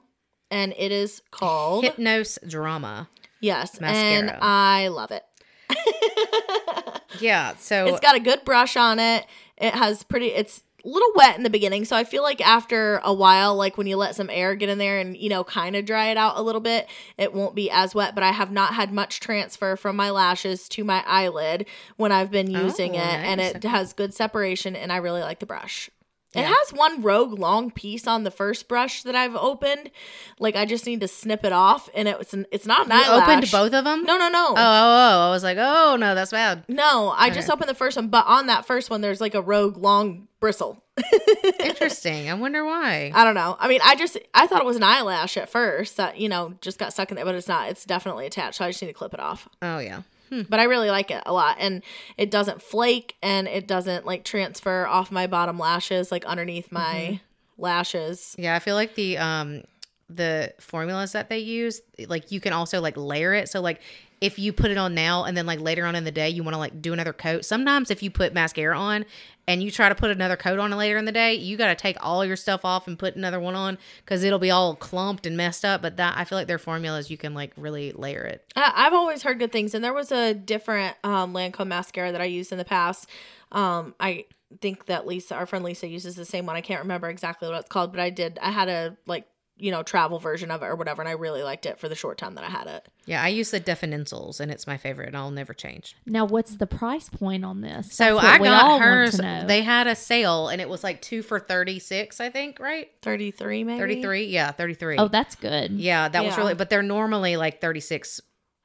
[0.50, 3.08] and it is called Hypnôse Drama.
[3.40, 4.30] yes, mascara.
[4.30, 5.24] and I love it.
[7.20, 9.24] Yeah, so It's got a good brush on it.
[9.56, 10.26] It has pretty.
[10.28, 13.86] It's little wet in the beginning, so I feel like after a while, like when
[13.86, 16.36] you let some air get in there and you know kind of dry it out
[16.36, 18.14] a little bit, it won't be as wet.
[18.14, 21.66] But I have not had much transfer from my lashes to my eyelid
[21.96, 25.22] when I've been oh, using Oh, it, and it has good separation, and I really
[25.22, 25.90] like the brush.
[26.34, 29.90] It has one rogue long piece on the first brush that I've opened.
[30.38, 32.92] Like I just need to snip it off, and it was an, it's not an
[32.92, 33.28] You eyelash.
[33.28, 34.04] opened both of them?
[34.04, 34.46] No, no, no.
[34.48, 35.28] Oh, oh, oh, oh.
[35.28, 36.64] I was like, oh, no, that's bad.
[36.68, 37.54] No, I just Okay.
[37.54, 40.82] opened the first one, but on that first one, there's like a rogue long bristle.
[41.60, 42.28] Interesting.
[42.30, 43.10] I wonder why.
[43.14, 43.56] I don't know.
[43.58, 46.54] I mean, I just I thought it was an eyelash at first that you know
[46.60, 47.68] just got stuck in there, but it's not.
[47.68, 48.58] It's definitely attached.
[48.58, 49.48] So I just need to clip it off.
[49.62, 50.02] Oh, yeah.
[50.30, 51.82] But I really like it a lot, and
[52.16, 57.20] it doesn't flake, and it doesn't like transfer off my bottom lashes, like underneath my
[57.58, 58.34] lashes.
[58.38, 59.62] Yeah, I feel like the um
[60.08, 63.48] the formulas that they use, like you can also like layer it.
[63.48, 63.80] So like
[64.24, 66.42] if you put it on now and then like later on in the day you
[66.42, 67.44] want to like do another coat.
[67.44, 69.04] Sometimes if you put mascara on
[69.46, 71.74] and you try to put another coat on later in the day, you got to
[71.74, 75.26] take all your stuff off and put another one on cuz it'll be all clumped
[75.26, 78.24] and messed up, but that I feel like their formulas you can like really layer
[78.24, 78.50] it.
[78.56, 82.24] I've always heard good things, and there was a different um, Lancome mascara that I
[82.24, 83.06] used in the past.
[83.52, 84.24] Um, I
[84.60, 86.56] think that Lisa, our friend Lisa, uses the same one.
[86.56, 88.38] I can't remember exactly what it's called, but I did.
[88.40, 91.42] I had a like you know travel version of it or whatever, and I really
[91.42, 92.88] liked it for the short time that I had it.
[93.06, 95.96] Yeah, I use the Définicils and it's my favorite and I'll never change.
[96.06, 97.92] Now, what's the price point on this?
[97.92, 99.20] So I got hers.
[99.46, 102.90] They had a sale and it was like 2 for 36, I think, right?
[103.02, 104.26] Thirty three, maybe 33?
[104.26, 104.96] Yeah, 33.
[104.98, 105.72] oh, that's good.
[105.72, 108.20] Yeah, that was really, but they're normally like 36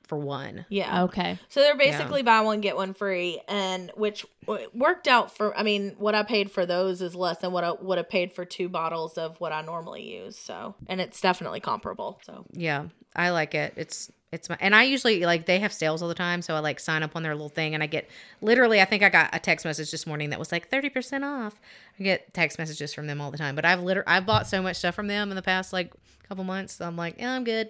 [0.10, 0.65] for one.
[0.67, 1.04] Yeah.
[1.04, 1.39] Okay.
[1.48, 4.26] So they're basically buy one get one free, and which
[4.74, 5.56] worked out for.
[5.56, 8.34] I mean, what I paid for those is less than what I would have paid
[8.34, 10.38] for two bottles of what I normally use.
[10.38, 12.19] So, and it's definitely comparable.
[12.26, 13.74] So, Yeah, I like it.
[13.78, 16.41] It's, it's my, and I usually like they have sales all the time.
[16.41, 18.10] So I like sign up on their little thing and I get
[18.41, 21.60] literally, I think I got a text message this morning that was like 30% off.
[22.00, 24.62] I get text messages from them all the time, but I've literally, I've bought so
[24.62, 25.93] much stuff from them in the past like
[26.30, 26.76] couple months.
[26.76, 27.69] So I'm like, yeah, I'm good.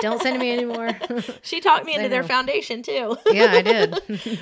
[0.00, 0.90] Don't send me anymore.
[1.42, 3.98] she talked me into their foundation too, yeah, I did.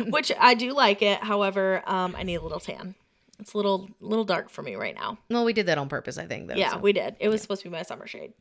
[0.12, 1.18] which I do like it.
[1.18, 2.94] However, um, I need a little tan.
[3.40, 5.18] It's a little little dark for me right now.
[5.28, 6.54] well, we did that on purpose, I think, though.
[6.54, 6.78] Yeah, so.
[6.78, 7.16] we did.
[7.18, 8.32] It was supposed to be my summer shade.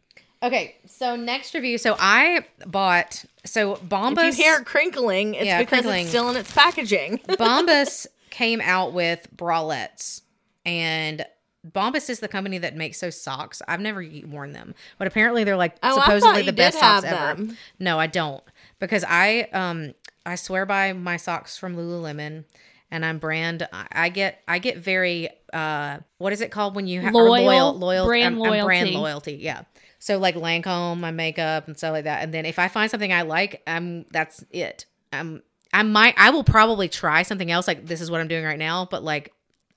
[0.44, 1.78] Okay, so next review.
[1.78, 4.30] So I bought so Bombas.
[4.30, 6.02] If you hear it crinkling, it's Yeah, because crinkling.
[6.02, 7.18] it's still in its packaging.
[7.28, 10.22] Bombas came out with bralettes,
[10.66, 11.26] and
[11.69, 13.62] Bombas is the company that makes those socks.
[13.67, 17.41] I've never worn them, but apparently they're like Oh, supposedly the best socks ever.
[17.41, 17.58] them.
[17.80, 18.43] No, I don't
[18.80, 19.93] because I um
[20.26, 22.45] I swear by my socks from Lululemon.
[22.91, 23.67] And I'm brand.
[23.73, 24.43] I- get.
[24.47, 25.30] I get very.
[25.52, 28.97] uh What is it called when you have Loyal, loyal brand I'm- I'm brand loyalty.
[28.97, 29.34] loyalty?
[29.41, 29.63] Yeah.
[29.97, 32.21] So like Lancome, my makeup and stuff like that.
[32.23, 34.86] And then if I find something I like, I'm that's it.
[35.12, 35.41] I'm
[35.73, 38.60] I might I will probably try something else like this is what I'm doing right
[38.60, 39.34] now, but like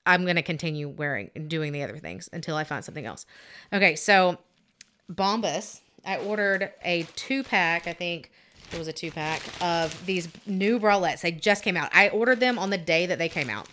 [0.07, 3.25] I'm gonna continue wearing and doing the other things until I find something else.
[3.71, 4.39] Okay, so
[5.11, 8.31] Bombas, I ordered a two pack, I think
[8.71, 11.21] it was a two pack of these new bralettes.
[11.21, 11.89] They just came out.
[11.93, 13.67] I ordered them on the day that they came out.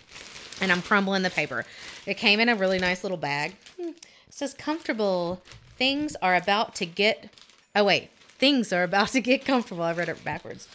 [0.60, 1.64] And I'm crumbling the paper.
[2.06, 3.54] It came in a really nice little bag.
[3.80, 3.88] Hmm.
[3.88, 5.42] It says comfortable.
[5.76, 7.30] Things are about to get
[7.74, 9.82] Oh wait, things are about to get comfortable.
[9.82, 10.68] I read it backwards.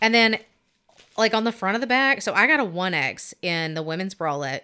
[0.00, 0.38] And then
[1.16, 4.14] like on the front of the bag, so I got a 1X in the women's
[4.14, 4.62] bralette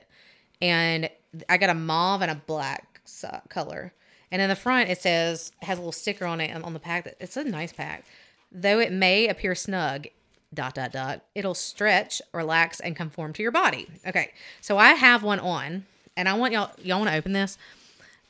[0.61, 1.11] and
[1.49, 3.01] I got a mauve and a black
[3.49, 3.93] color.
[4.33, 7.05] And in the front, it says has a little sticker on it on the pack.
[7.05, 8.05] That it's a nice pack,
[8.53, 10.07] though it may appear snug.
[10.53, 11.23] Dot dot dot.
[11.37, 13.87] It'll stretch, relax, and conform to your body.
[14.05, 17.57] Okay, so I have one on, and I want y'all y'all want to open this,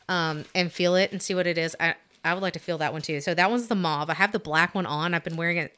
[0.06, 1.74] um, and feel it and see what it is.
[1.80, 3.22] I I would like to feel that one too.
[3.22, 4.10] So that one's the mauve.
[4.10, 5.14] I have the black one on.
[5.14, 5.72] I've been wearing it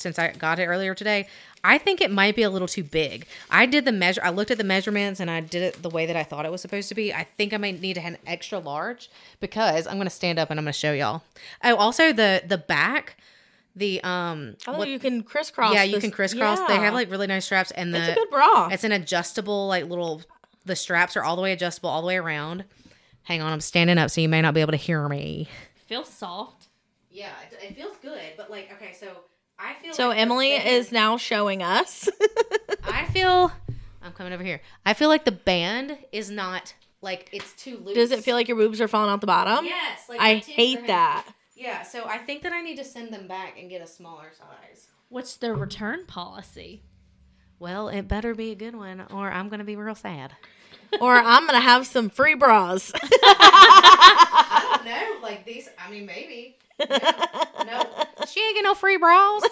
[0.00, 1.26] since I got it earlier today.
[1.62, 3.26] I think it might be a little too big.
[3.50, 4.22] I did the measure.
[4.24, 6.50] I looked at the measurements and I did it the way that I thought it
[6.50, 7.12] was supposed to be.
[7.12, 9.10] I think I might need to have an extra large
[9.40, 11.22] because I'm going to stand up and I'm going to show y'all.
[11.62, 13.16] Oh, also the the back,
[13.76, 15.74] the um, Oh, what- you can crisscross.
[15.74, 16.60] yeah, you this- can crisscross.
[16.66, 18.68] They have like really nice straps and the it's a good bra.
[18.72, 20.22] it's an adjustable, like little.
[20.64, 22.64] The straps are all the way adjustable, all the way around.
[23.24, 25.46] Hang on, I'm standing up, so you may not be able to hear me.
[25.86, 26.68] Feels soft.
[27.10, 29.08] Yeah, it, it feels good, but like, okay, so
[29.60, 29.92] I feel.
[29.92, 32.08] So like Emily band- is now showing us.
[32.84, 33.52] I feel.
[34.02, 34.60] I'm coming over here.
[34.86, 37.94] I feel like the band is not like it's too loose.
[37.94, 39.64] Does it feel like your boobs are falling out the bottom?
[39.66, 40.08] Yes.
[40.08, 41.26] Like I my titties are hate that.
[41.54, 44.30] Yeah, so I think that I need to send them back and get a smaller
[44.36, 44.86] size.
[45.10, 46.82] What's their return policy?
[47.58, 50.32] Well, it better be a good one, or I'm gonna be real sad.
[51.02, 52.90] or I'm gonna have some free bras.
[53.04, 55.18] I don't know.
[55.22, 56.56] Like these, I mean, maybe.
[56.88, 57.86] No, no.
[58.26, 59.42] she ain't get no free bras.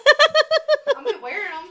[0.96, 1.68] I'm gonna wear them,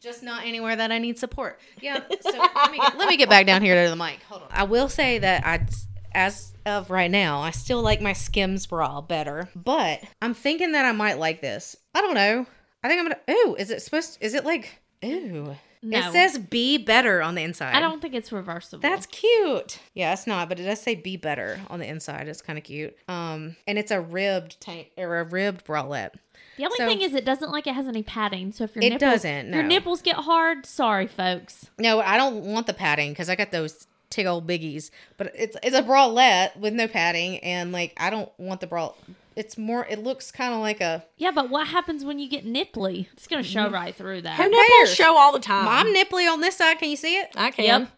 [0.00, 1.60] just not anywhere that I need support.
[1.80, 2.00] Yeah.
[2.20, 4.22] So let me get, let me get back down here to the mic.
[4.28, 4.48] Hold on.
[4.50, 5.66] I will say that I,
[6.12, 10.84] as of right now, I still like my Skims bra better, but I'm thinking that
[10.84, 11.76] I might like this.
[11.94, 12.46] I don't know.
[12.82, 13.20] I think I'm gonna.
[13.30, 14.18] Ooh, is it supposed?
[14.20, 14.80] is it like?
[15.04, 15.56] Ooh.
[15.84, 15.98] No.
[15.98, 17.74] It says be better on the inside.
[17.74, 18.80] I don't think it's reversible.
[18.80, 19.78] That's cute.
[19.92, 22.26] Yeah, it's not, but it does say be better on the inside.
[22.26, 22.96] It's kind of cute.
[23.06, 26.12] Um, and it's a ribbed tank or a ribbed bralette.
[26.56, 28.50] the only so- thing is it doesn't like it has any padding.
[28.50, 31.68] So if your It nipples, doesn't, your nipples get hard, sorry folks.
[31.78, 34.90] No, I don't want the padding because I got those tig old biggies.
[35.18, 38.92] But it's it's a bralette with no padding, and like I don't want the bra.
[39.36, 39.84] It's more.
[39.86, 41.04] It looks kind of like a.
[41.16, 43.06] Yeah, but what happens when you get nipply?
[43.14, 43.74] It's gonna show Mm-hmm.
[43.74, 44.38] right through Her that.
[44.38, 44.94] nipples cares?
[44.94, 45.66] show all the time.
[45.68, 46.78] I'm nipply on this side.
[46.78, 47.30] Can you see it?
[47.36, 47.64] I can.
[47.64, 47.88] Yep.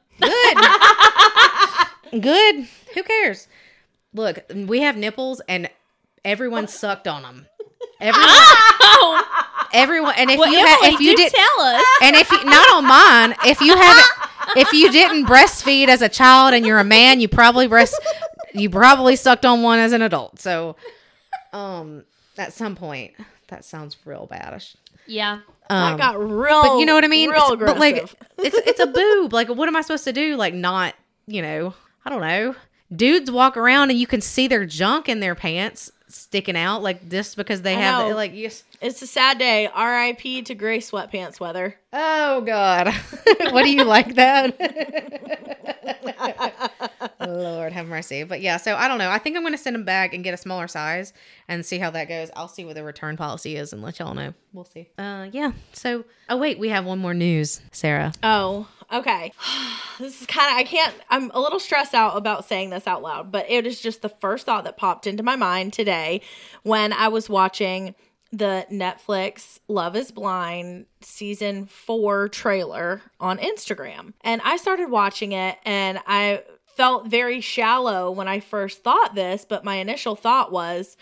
[2.13, 2.23] Good.
[2.23, 2.69] Good.
[2.95, 3.49] Who cares?
[4.15, 5.69] Look, we have nipples, and
[6.25, 7.47] everyone sucked on them.
[8.01, 8.29] Everyone.
[8.29, 9.23] Oh,
[9.73, 10.15] everyone.
[10.19, 11.85] And if well, you had, Emily, if you do did, tell us.
[12.03, 14.07] and if you not on mine, if you haven't,
[14.57, 17.99] if you didn't breastfeed as a child and you're a man, you probably breast,
[18.53, 20.41] you probably sucked on one as an adult.
[20.41, 20.77] So,
[21.57, 22.05] um,
[22.39, 23.13] at some point,
[23.49, 24.77] that sounds real badish.
[25.07, 25.41] Yeah.
[25.71, 26.63] I Um, got real.
[26.63, 27.31] but you know what I mean.
[27.31, 27.97] Real It's- but like,
[28.39, 29.33] it's it's a boob.
[29.33, 30.37] Like, what am I supposed to do?
[30.37, 30.95] Like, not
[31.27, 32.55] you know, I don't know.
[32.95, 37.09] Dudes walk around and you can see their junk in their pants sticking out, like
[37.09, 38.15] this because they I have know.
[38.15, 38.49] like you.
[38.49, 39.67] just- It's a sad day.
[39.73, 40.43] R.I.P.
[40.43, 41.77] to gray sweatpants weather.
[41.93, 42.89] Oh God,
[43.51, 44.57] what do you like that?
[47.27, 48.25] Lord have mercy.
[48.25, 49.11] But yeah, so I don't know.
[49.11, 51.13] I think I'm going to send them back and get a smaller size
[51.49, 52.31] and see how that goes.
[52.37, 54.35] I'll see what the return policy is and let y'all know.
[54.53, 54.89] We'll see.
[54.99, 55.53] Uh, yeah.
[55.73, 58.13] So, oh wait, we have one more news, Sara.
[58.23, 59.33] Oh, okay.
[59.99, 63.01] This is kind of, I can't, I'm a little stressed out about saying this out
[63.01, 66.21] loud, but it is just the first thought that popped into my mind today
[66.65, 67.95] when I was watching
[68.31, 74.13] the Netflix Love is Blind season four trailer on Instagram.
[74.21, 79.47] And I started watching it and I felt very shallow when I first thought this,
[79.49, 80.99] but my initial thought was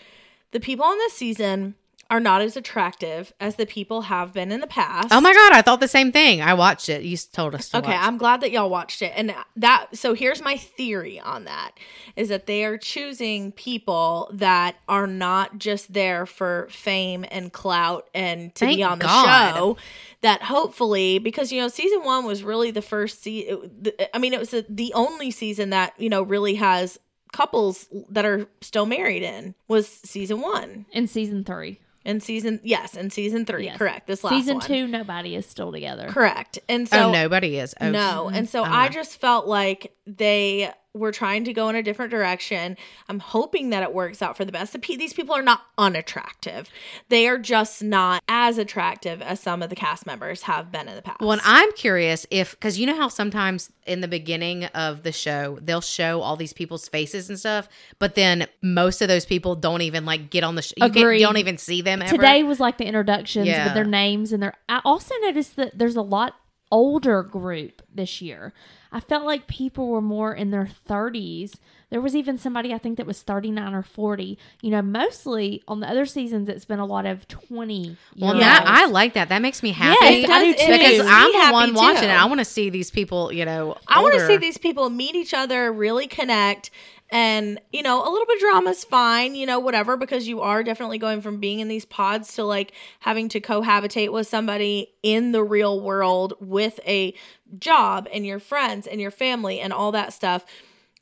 [0.51, 1.75] the people on this season
[2.09, 5.07] are not as attractive as the people have been in the past.
[5.11, 6.41] Oh my god, I thought the same thing.
[6.41, 7.03] I watched it.
[7.03, 7.69] You told us.
[7.69, 8.05] To okay, watch.
[8.05, 9.11] I'm glad that y'all watched it.
[9.15, 11.71] And that so here's my theory on that
[12.15, 18.07] is that they are choosing people that are not just there for fame and clout
[18.13, 19.55] and to Thank be on the god.
[19.55, 19.77] show.
[20.21, 23.71] That hopefully because you know season 1 was really the first season
[24.13, 26.97] I mean it was the only season that, you know, really has
[27.31, 32.95] couples that are still married in was season 1 and season 3 in season, yes,
[32.95, 33.77] in season three, yes.
[33.77, 34.05] correct.
[34.05, 34.67] This last season one.
[34.67, 36.59] two, nobody is still together, correct.
[36.69, 37.73] And oh, so oh, nobody is.
[37.81, 38.73] Oh, no, and so uh-huh.
[38.73, 42.77] I just felt like they were trying to go in a different direction.
[43.09, 44.75] I'm hoping that it works out for the best.
[44.81, 46.69] These people are not unattractive.
[47.09, 50.95] They are just not as attractive as some of the cast members have been in
[50.95, 51.19] the past.
[51.19, 55.11] Well, and I'm curious if because you know how sometimes in the beginning of the
[55.11, 57.67] show they'll show all these people's faces and stuff,
[57.99, 60.73] but then most of those people don't even like get on the show.
[60.77, 62.15] You, you don't even see them ever.
[62.15, 63.65] Today was like the introductions Yeah.
[63.65, 64.53] with their names and their.
[64.69, 66.35] I also noticed that there's a lot
[66.71, 68.53] older group this year.
[68.95, 71.55] I felt like people were more in their 30s.
[71.89, 74.37] There was even somebody I think that was 39 or 40.
[74.61, 77.97] You know, mostly on the other seasons it's been a lot of 20.
[78.17, 78.63] well, year that.
[78.65, 79.27] I like that.
[79.27, 79.97] That makes me happy.
[80.01, 80.71] Yes, I do too.
[80.71, 81.75] Because I'm the happy one too.
[81.75, 82.13] watching it.
[82.13, 83.33] I want to see these people.
[83.33, 86.71] You know, I want to see these people meet each other, really connect,
[87.09, 90.41] and you know, a little bit of drama is fine, you know, whatever, because you
[90.41, 94.93] are definitely going from being in these pods to like having to cohabitate with somebody
[95.03, 97.13] in the real world with a
[97.59, 100.45] job and your friends and your family and all that stuff.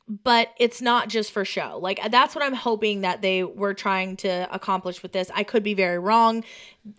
[0.06, 1.78] But it's not just for show.
[1.80, 5.30] Like that's what I'm hoping that they were trying to accomplish with this.
[5.34, 6.44] I could be very wrong.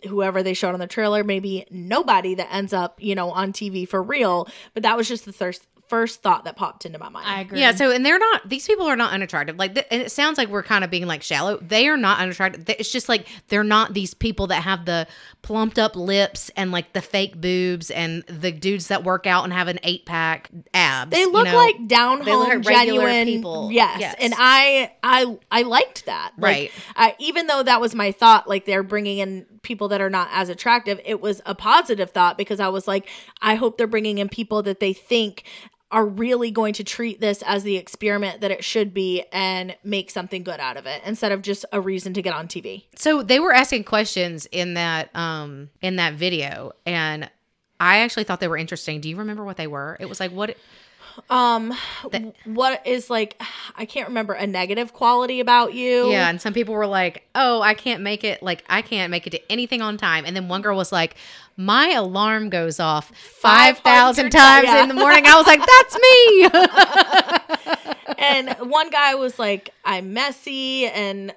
[0.08, 3.88] Whoever they showed on the trailer, maybe nobody that ends up, you know, on TV
[3.88, 4.48] for real.
[4.74, 7.26] But that was just the first first thought that popped into my mind.
[7.28, 7.60] I agree.
[7.60, 9.56] Yeah, so and they're not; these people are not unattractive.
[9.56, 11.58] Like, th- and it sounds like we're kind of being like shallow.
[11.58, 12.64] They are not unattractive.
[12.68, 15.06] It's just like they're not these people that have the
[15.42, 19.52] plumped up lips and like the fake boobs and the dudes that work out and
[19.52, 21.10] have an eight pack abs.
[21.10, 21.54] They you look know?
[21.56, 23.70] like down home, like genuine people.
[23.70, 24.00] Yes.
[24.00, 24.16] Yes.
[24.18, 26.32] and I, I, I liked that.
[26.36, 26.72] Like, Right.
[26.96, 30.28] I, even though that was my thought, like they're bringing in people that are not
[30.32, 31.00] as attractive.
[31.04, 33.08] It was a positive thought because I was like,
[33.42, 35.44] I hope they're bringing in people that they think
[35.90, 40.10] are really going to treat this as the experiment that it should be and make
[40.10, 42.84] something good out of it instead of just a reason to get on TV.
[42.96, 47.30] So they were asking questions in that um in that video, and
[47.78, 49.00] I actually thought they were interesting.
[49.00, 49.96] Do you remember what they were?
[50.00, 50.56] It was like what
[51.30, 51.74] Um,
[52.44, 53.40] what is like,
[53.76, 56.10] I can't remember a negative quality about you.
[56.10, 58.42] Yeah, and some people were like, "Oh, I can't make it.
[58.42, 61.16] Like, I can't make it to anything on time." And then one girl was like,
[61.56, 64.82] "My alarm goes off five thousand times yeah.
[64.82, 66.48] in the morning." I was like, "That's me."
[68.18, 71.34] and one guy was like, "I'm messy," and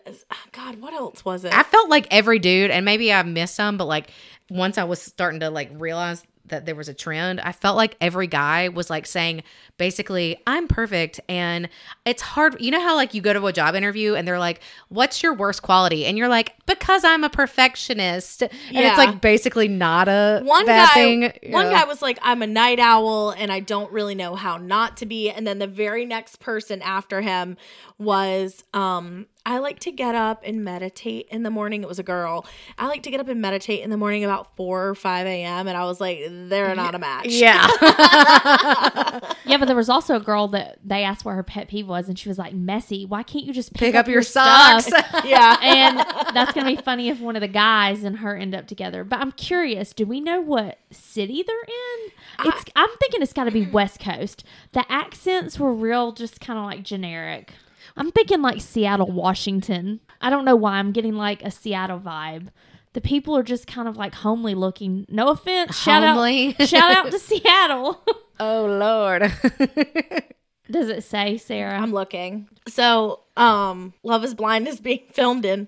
[0.51, 1.53] God, what else was it?
[1.53, 4.11] I felt like every dude, and maybe I missed some, but like
[4.49, 7.39] once I was starting to like realize that there was a trend.
[7.41, 9.43] I felt like every guy was like saying
[9.77, 11.19] basically, I'm perfect.
[11.29, 11.69] And
[12.05, 12.59] it's hard.
[12.59, 15.33] You know how like you go to a job interview and they're like, what's your
[15.33, 16.05] worst quality?
[16.05, 18.41] And you're like, because I'm a perfectionist.
[18.43, 18.89] And Yeah.
[18.89, 21.21] it's like basically not a one bad guy thing.
[21.53, 21.81] one Yeah.
[21.81, 25.05] guy was like i'm a night owl and i don't really know how not to
[25.05, 27.57] be and then the very next person after him
[27.97, 32.03] was um i like to get up and meditate in the morning it was a
[32.03, 32.45] girl
[32.77, 35.67] i like to get up and meditate in the morning about 4 or 5 a.m
[35.67, 37.67] and i was like they're not a match Yeah.
[39.45, 42.07] Yeah, but there was also a girl that they asked what her pet peeve was,
[42.07, 43.03] and she was like, "Messy.
[43.03, 45.03] Why can't you just pick, Pick up your stuff?" socks.
[45.25, 45.97] yeah and
[46.35, 49.03] that's gonna be funny if one of the guys and her end up together.
[49.03, 52.11] But I'm curious, do we know what city they're in?
[52.47, 54.43] It's I'm thinking it's got to be West Coast.
[54.73, 57.53] The accents were real, just kind of like generic.
[57.99, 59.99] I'm thinking like Seattle, Washington.
[60.21, 62.47] I don't know why I'm getting like a Seattle vibe.
[62.93, 65.05] The people are just kind of like homely looking.
[65.09, 65.77] No offense.
[65.77, 66.55] Shout Homely?
[66.59, 68.01] out, shout out to Seattle.
[68.39, 69.21] oh, Lord.
[70.71, 71.79] Does it say Sara?
[71.81, 75.67] i'm looking so um love is blind is being filmed in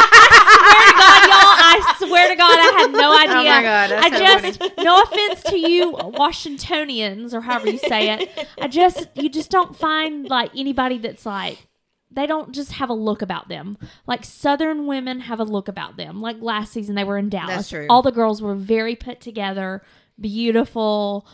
[0.64, 3.34] swear to God, y'all, I swear to God, I had no idea.
[3.34, 8.10] Oh my God, I so just, no offense to you, Washingtonians, or however you say
[8.14, 8.48] it.
[8.60, 11.66] I just, you just don't find like anybody that's like,
[12.10, 13.76] they don't just have a look about them.
[14.06, 16.20] Like Southern women have a look about them.
[16.20, 17.68] Like last season, they were in Dallas.
[17.68, 17.86] true.
[17.90, 19.82] All the girls were very put together,
[20.20, 21.26] beautiful.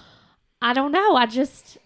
[0.62, 1.16] I don't know.
[1.16, 1.78] I just,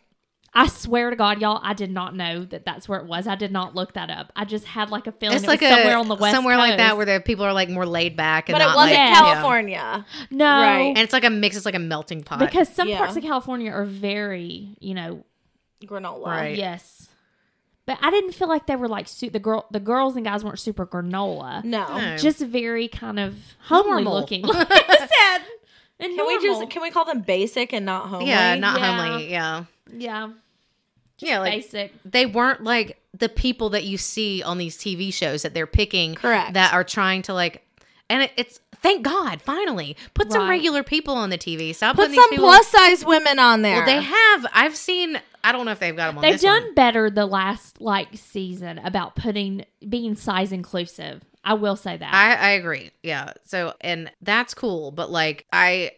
[0.56, 3.26] I swear to God, y'all, I did not know that that's where it was.
[3.26, 4.32] I did not look that up.
[4.36, 6.34] I just had like a feeling it's it like was a, somewhere on the west
[6.34, 8.76] somewhere like that where the people are like more laid back and but it wasn't
[8.76, 9.12] like Yeah.
[9.14, 10.80] california no, Right.
[10.88, 11.56] And it's like a mix.
[11.56, 12.38] It's like a melting pot.
[12.38, 12.98] because some Yeah.
[12.98, 15.24] parts of California are very, you know,
[15.84, 16.56] granola Right.
[16.56, 17.08] yes.
[17.86, 20.42] But I didn't feel like they were like su- the girl, the girls and guys
[20.44, 21.62] weren't super granola.
[21.64, 22.16] no No.
[22.16, 23.36] Just very kind of
[23.66, 24.14] homely Normal.
[24.20, 24.42] looking.
[24.46, 25.38] Like said,
[26.00, 28.28] and Can we just can we call them basic and not homely?
[28.28, 28.96] yeah, not Yeah.
[29.08, 29.30] homely.
[29.30, 29.64] Yeah.
[29.92, 30.30] yeah,
[31.18, 31.92] Yeah, like basic.
[32.04, 36.14] they weren't like the people that you see on these TV shows that they're picking
[36.16, 36.54] Correct.
[36.54, 37.64] that are trying to like
[38.10, 41.74] and it, it's thank God finally put some regular people on the TV.
[41.74, 43.76] Stop Put putting some these people plus size women on there.
[43.76, 44.46] Well, they have.
[44.52, 46.74] I've seen I don't know if they've got them on They've done one.
[46.74, 51.22] better the last like season about putting being size inclusive.
[51.44, 52.14] I will say that.
[52.14, 52.90] I, I agree.
[53.02, 53.32] Yeah.
[53.44, 55.92] So and that's cool, but like I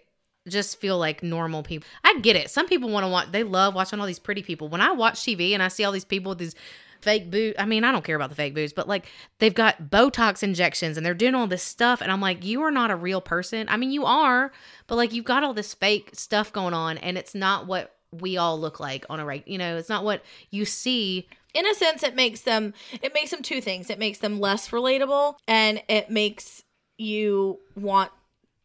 [0.49, 1.89] just feel like normal people.
[2.05, 2.51] I get it.
[2.51, 3.33] Some people want to watch.
[3.33, 4.69] They love watching all these pretty people.
[4.69, 6.55] When I watch TV and I see all these people with these
[7.01, 7.57] fake boobs.
[7.59, 9.07] I mean, I don't care about the fake boobs, but like
[9.39, 12.71] they've got Botox injections and they're doing all this stuff, and I'm like, you are
[12.71, 13.69] not a real person.
[13.69, 14.53] I mean, you are,
[14.87, 18.37] but like you've got all this fake stuff going on, and it's not what we
[18.37, 19.47] all look like on a right.
[19.47, 21.29] You know, it's not what you see.
[21.55, 23.91] in a sense it makes them it makes them two things.
[23.91, 26.63] It makes them less relatable and it makes
[26.99, 28.11] you want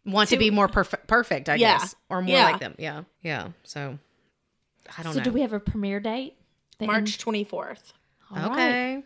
[0.05, 1.77] Want to, To- be more perfect, perfect, I Yeah.
[1.79, 2.45] guess, or more Yeah.
[2.45, 2.75] like them.
[2.79, 3.49] Yeah, yeah.
[3.63, 3.99] So
[4.97, 5.23] I don't so know.
[5.25, 6.35] do we have a premiere date?
[6.79, 7.93] The March 24th.
[8.35, 8.59] end- all right.
[8.59, 9.03] Okay.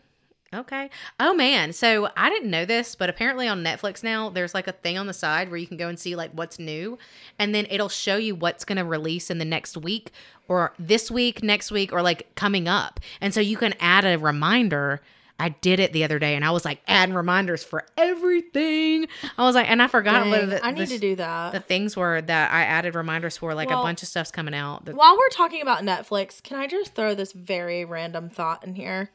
[0.54, 0.89] Okay.
[1.20, 1.74] Oh man.
[1.74, 5.06] So I didn't know this, but apparently on Netflix now there's like a thing on
[5.08, 6.98] the side where you can go and see like what's new
[7.38, 10.12] and then it'll show you what's going to release in the next week
[10.48, 13.02] or this week, next week or like coming up.
[13.20, 15.02] And so you can add a reminder.
[15.40, 19.08] I did it the other day and I was like adding reminders for everything.
[19.38, 21.52] I was like and I forgot what the, I need the, to do that.
[21.52, 24.54] the things were that I added reminders for like Well- a bunch of stuff's coming
[24.54, 24.86] out.
[24.86, 28.76] The- While we're talking about Netflix, can I just throw this very random thought in
[28.76, 29.12] here?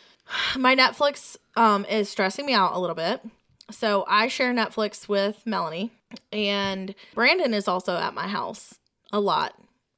[0.56, 3.22] My Netflix um, is stressing me out a little bit.
[3.70, 5.92] So I share Netflix with Melanie,
[6.30, 8.74] and Brandon is also at my house
[9.12, 9.54] a lot.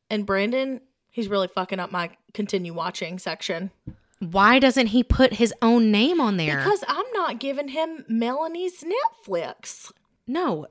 [0.08, 3.72] And Brandon, he's really fucking up my continue watching section
[4.30, 6.56] Why doesn't he put his own name on there?
[6.58, 9.92] because I'm not giving him Melanie's Netflix.
[10.26, 10.66] No.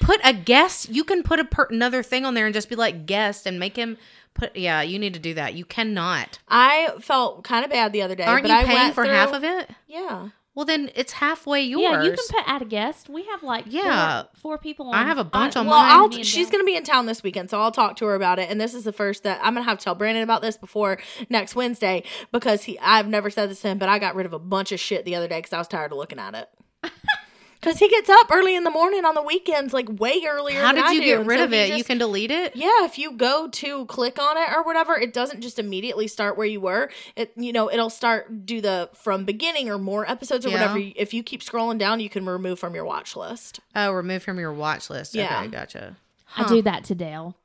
[0.00, 0.88] Put a guest.
[0.88, 3.58] You can put a per- another thing on there and just be like guest and
[3.58, 3.98] make him
[4.34, 4.56] put.
[4.56, 5.54] Yeah, you need to do that.
[5.54, 6.38] You cannot.
[6.48, 8.24] I felt kind of bad the other day.
[8.24, 9.70] Aren't but you I paying went for through- half of it?
[9.86, 10.28] Yeah.
[10.54, 11.82] Well, then it's halfway yours.
[11.82, 13.08] Yeah, you can put add a guest.
[13.08, 14.22] We have like Yeah.
[14.22, 14.88] four, four people.
[14.88, 15.92] On, I have a bunch on Well, mine.
[15.92, 18.14] I'll, Me she's going to be in town this weekend, so I'll talk to her
[18.16, 18.50] about it.
[18.50, 20.56] And this is the first that I'm going to have to tell Brandon about this
[20.56, 20.98] before
[21.28, 24.32] next Wednesday because he I've never said this to him, but I got rid of
[24.32, 26.48] a bunch of shit the other day because I was tired of looking at it.
[27.60, 30.60] Because he gets up early in the morning on the weekends, like way earlier.
[30.60, 31.06] How than did I you do.
[31.06, 31.76] get And rid so of he it?
[31.78, 32.56] you can delete it.
[32.56, 36.38] Yeah, if you go to click on it or whatever, it doesn't just immediately start
[36.38, 36.90] where you were.
[37.16, 40.72] It you know, it'll start do the from beginning or more episodes or Yeah.
[40.72, 40.90] whatever.
[40.96, 43.60] If you keep scrolling down, you can remove from your watch list.
[43.76, 45.14] Oh, remove from your watch list.
[45.14, 45.40] Yeah.
[45.40, 45.96] Okay, gotcha.
[46.36, 47.36] I do that to Dale.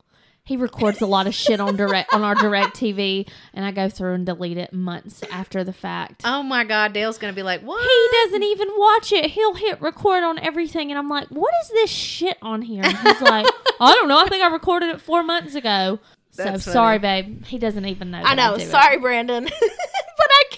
[0.46, 4.14] He records a lot of shit on direct on our DirecTV, and I go through
[4.14, 6.22] and delete it months after the fact.
[6.24, 7.82] Oh my God, Dale's gonna be like, what?
[7.82, 9.32] he doesn't even watch it.
[9.32, 12.96] He'll hit record on everything, and I'm like, "What is this shit on here?" And
[12.96, 13.44] he's like,
[13.80, 14.20] "I don't know.
[14.20, 15.98] I think I recorded it four months ago."
[16.36, 16.74] That's so funny.
[16.74, 17.44] sorry, babe.
[17.46, 18.22] He doesn't even know.
[18.24, 18.54] I know.
[18.54, 18.68] it.
[18.68, 19.48] Sorry, Brandon.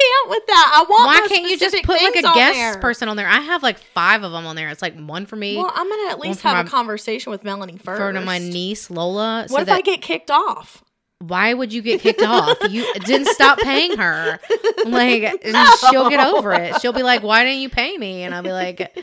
[0.09, 0.72] but can't with that.
[0.74, 1.06] I want.
[1.06, 2.78] Why can't you just put like a guest there.
[2.78, 3.26] person on there?
[3.28, 4.68] I have like five of them on there.
[4.68, 7.44] It's like one for me, Well, I'm gonna at least have my- a conversation with
[7.44, 7.98] Melanie first.
[8.00, 9.42] for my niece Lola.
[9.42, 10.82] What so if that I get kicked off?
[11.20, 12.56] why would you get kicked off?
[12.70, 14.38] You didn't stop paying her.
[14.86, 15.56] Like and
[15.90, 16.80] she'll get over it.
[16.80, 18.96] She'll be like, "Why didn't you pay me?" And I'll be like,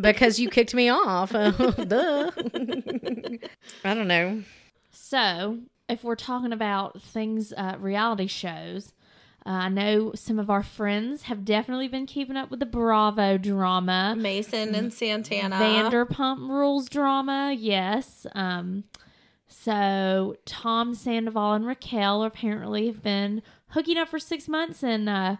[0.00, 2.30] "Because you kicked me off." Duh.
[3.84, 4.42] I don't know.
[4.92, 8.92] So, if we're talking about things, uh, reality shows,
[9.50, 13.36] uh, I know some of our friends have definitely been keeping up with the Bravo
[13.36, 14.14] drama.
[14.16, 15.56] Mason and Santana.
[15.56, 18.28] Vanderpump Rules drama, yes.
[18.36, 18.84] Um,
[19.48, 25.36] so Tom Sandoval and Raquel apparently have been hooking up for six months, and uh,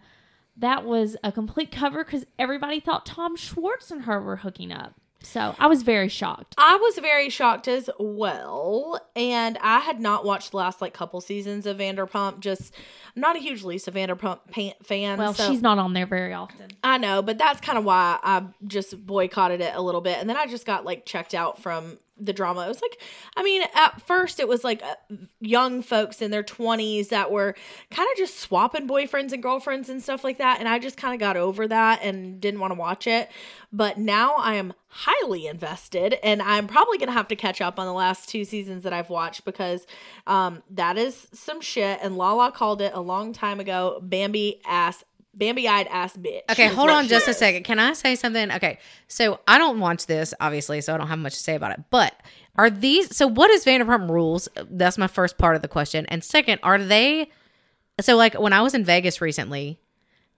[0.56, 4.94] that was a complete cover because everybody thought Tom Schwartz and her were hooking up.
[5.22, 6.54] So I was very shocked.
[6.56, 11.20] I was very shocked as well, and I had not watched the last like couple
[11.20, 12.40] seasons of Vanderpump.
[12.40, 12.74] Just
[13.14, 14.38] I'm not a huge Lisa Vanderpump
[14.84, 15.18] fan.
[15.18, 16.70] Well, so- she's not on there very often.
[16.82, 20.18] I know, but that's kind of why I just boycotted it a little bit.
[20.18, 22.64] And then I just got like checked out from the drama.
[22.64, 23.00] It was like,
[23.36, 27.54] I mean, at first it was like uh, young folks in their 20s that were
[27.90, 30.60] kind of just swapping boyfriends and girlfriends and stuff like that.
[30.60, 33.30] And I just kind of got over that and didn't want to watch it.
[33.72, 37.78] But now I am highly invested and I'm probably going to have to catch up
[37.78, 39.86] on the last two seasons that I've watched because
[40.26, 42.00] um, that is some shit.
[42.02, 45.04] And Lala called it a long time ago Bambi ass.
[45.32, 46.40] Bambi eyed ass bitch.
[46.50, 47.62] Okay, hold on she just a second.
[47.64, 48.50] Can I say something?
[48.52, 48.78] Okay,
[49.08, 51.84] so I don't watch this, obviously, so I don't have much to say about it.
[51.90, 52.14] But
[52.56, 54.48] are these, so what is Vanderpump Rules?
[54.68, 56.04] That's my first part of the question.
[56.06, 57.30] And second, are they,
[58.00, 59.78] so like when I was in Vegas recently,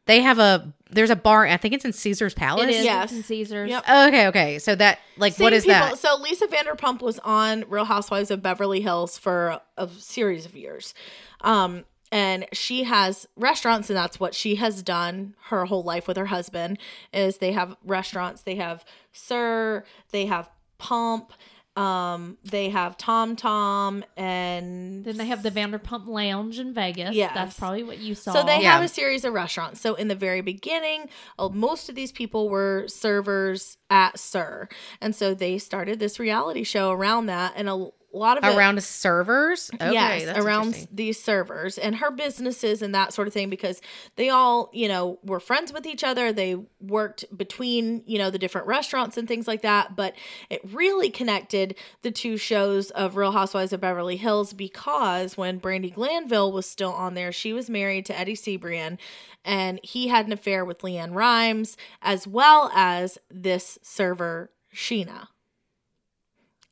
[0.06, 2.64] they have a, there's a bar, I think it's in Caesar's Palace.
[2.64, 3.04] It is Yes.
[3.04, 3.70] it's in Caesars.
[3.70, 3.84] Yep.
[3.88, 4.58] Okay, okay.
[4.58, 5.98] So that, like, what Same is people- that?
[5.98, 10.92] So Lisa Vanderpump was on Real Housewives of Beverly Hills for a series of years.
[11.40, 16.16] Um, and she has restaurants and that's what she has done her whole life with
[16.16, 16.78] her husband
[17.12, 19.82] is they have restaurants they have sir
[20.12, 20.48] they have
[20.78, 21.32] pump
[21.74, 27.14] um they have tom tom and Then they have the Vanderpump Lounge in Vegas.
[27.14, 28.34] yeah That's probably what you saw.
[28.34, 28.72] So they Yeah.
[28.74, 29.80] have a series of restaurants.
[29.80, 31.08] So in the very beginning,
[31.38, 34.68] uh, most of these people were servers at SUR,
[35.00, 38.82] and so they started this reality show around that, and a lot of it, Around
[38.82, 39.70] servers?
[39.74, 43.80] Okay, yes, around these servers and her businesses and that sort of thing because
[44.16, 46.32] they all, you know, were friends with each other.
[46.32, 49.96] They worked between, you know, the different restaurants and things like that.
[49.96, 50.14] But
[50.50, 55.92] it really connected the two shows of Real Housewives of Beverly Hills because when Brandi
[55.92, 58.98] Glanville was still on there, she was married to Eddie Cibrian
[59.44, 65.28] and he had an affair with LeAnn Rimes as well as this server, Scheana.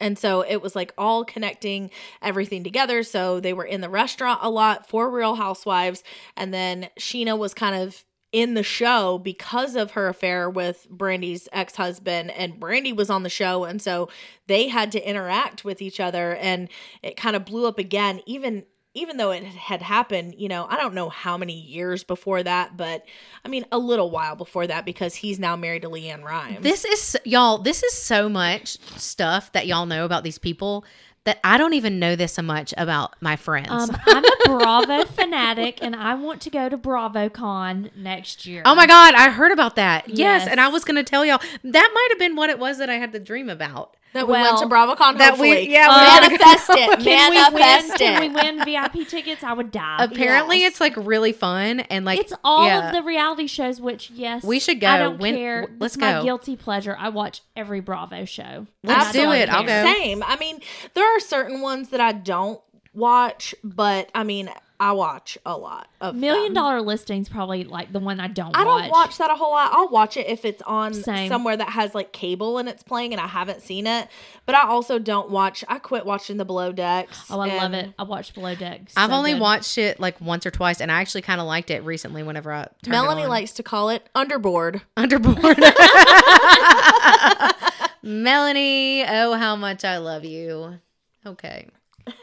[0.01, 1.91] And so it was like all connecting
[2.23, 3.03] everything together.
[3.03, 6.03] So they were in the restaurant a lot for Real Housewives.
[6.37, 11.49] And then Scheana was kind of in the show because of her affair with Brandi's
[11.53, 12.31] ex husband.
[12.31, 13.65] And Brandy was on the show.
[13.65, 14.09] And so
[14.47, 16.35] they had to interact with each other.
[16.37, 16.69] And
[17.03, 18.65] it kind of blew up again, even.
[18.95, 22.77] Even though it had happened, you know, I don't know how many years before that,
[22.77, 23.05] but
[23.45, 26.63] I mean, a little while before that because he's now married to LeAnn Rimes.
[26.63, 27.59] This is y'all.
[27.59, 30.85] This is so much stuff that y'all know about these people
[31.25, 33.69] that I don't even know this so much about my friends.
[33.71, 38.63] Um, I'm a Bravo fanatic, and I want to go to BravoCon next year.
[38.65, 40.09] oh my god, I heard about that.
[40.09, 40.49] Yes, Yes.
[40.49, 42.91] and I was going to tell y'all that might have been what it was that
[42.91, 43.97] I had the dream about.
[44.13, 45.19] That we went to Well, BravoCon.
[45.19, 46.75] that we- yeah, we uh, manifest go.
[46.75, 47.01] it.
[47.01, 47.61] Can we win?
[47.63, 49.43] Manifest Can we win VIP tickets?
[49.45, 49.97] I would die.
[50.05, 50.73] Apparently, Yes.
[50.73, 52.89] it's like really fun and like it's all yeah.
[52.89, 54.89] of the reality shows, which yes, We should go.
[54.89, 55.61] I don't When- care.
[55.63, 56.23] w- let's It's my go.
[56.25, 56.97] guilty pleasure.
[56.99, 58.67] I watch every Bravo show.
[58.83, 59.49] Let's I do don't it.
[59.49, 59.85] I'll care.
[59.85, 59.93] go.
[59.95, 60.23] Same.
[60.25, 60.61] I mean,
[60.95, 62.61] there are certain ones that I don't
[62.95, 64.51] watch, but I mean,
[64.81, 66.55] I watch a lot of Million them.
[66.55, 68.57] Dollar Listings probably like the one I don't.
[68.57, 68.91] I don't watch.
[68.91, 69.71] watch that a whole lot.
[69.75, 71.29] I'll watch it if it's on Same.
[71.29, 74.09] somewhere that has like cable and it's playing and I haven't seen it.
[74.47, 75.63] But I also don't watch.
[75.69, 77.25] I quit watching the Below Decks.
[77.31, 77.93] Oh, I love it.
[77.99, 78.95] I watched Below Decks.
[78.97, 79.41] I've So only good.
[79.43, 82.23] watched it like once or twice, and I actually kind of liked it recently.
[82.23, 83.29] Whenever I turned it Melanie on.
[83.29, 84.81] likes to call it underboard.
[84.97, 85.61] underboard.
[88.03, 90.79] Melanie, oh how much I love you.
[91.27, 91.69] Okay.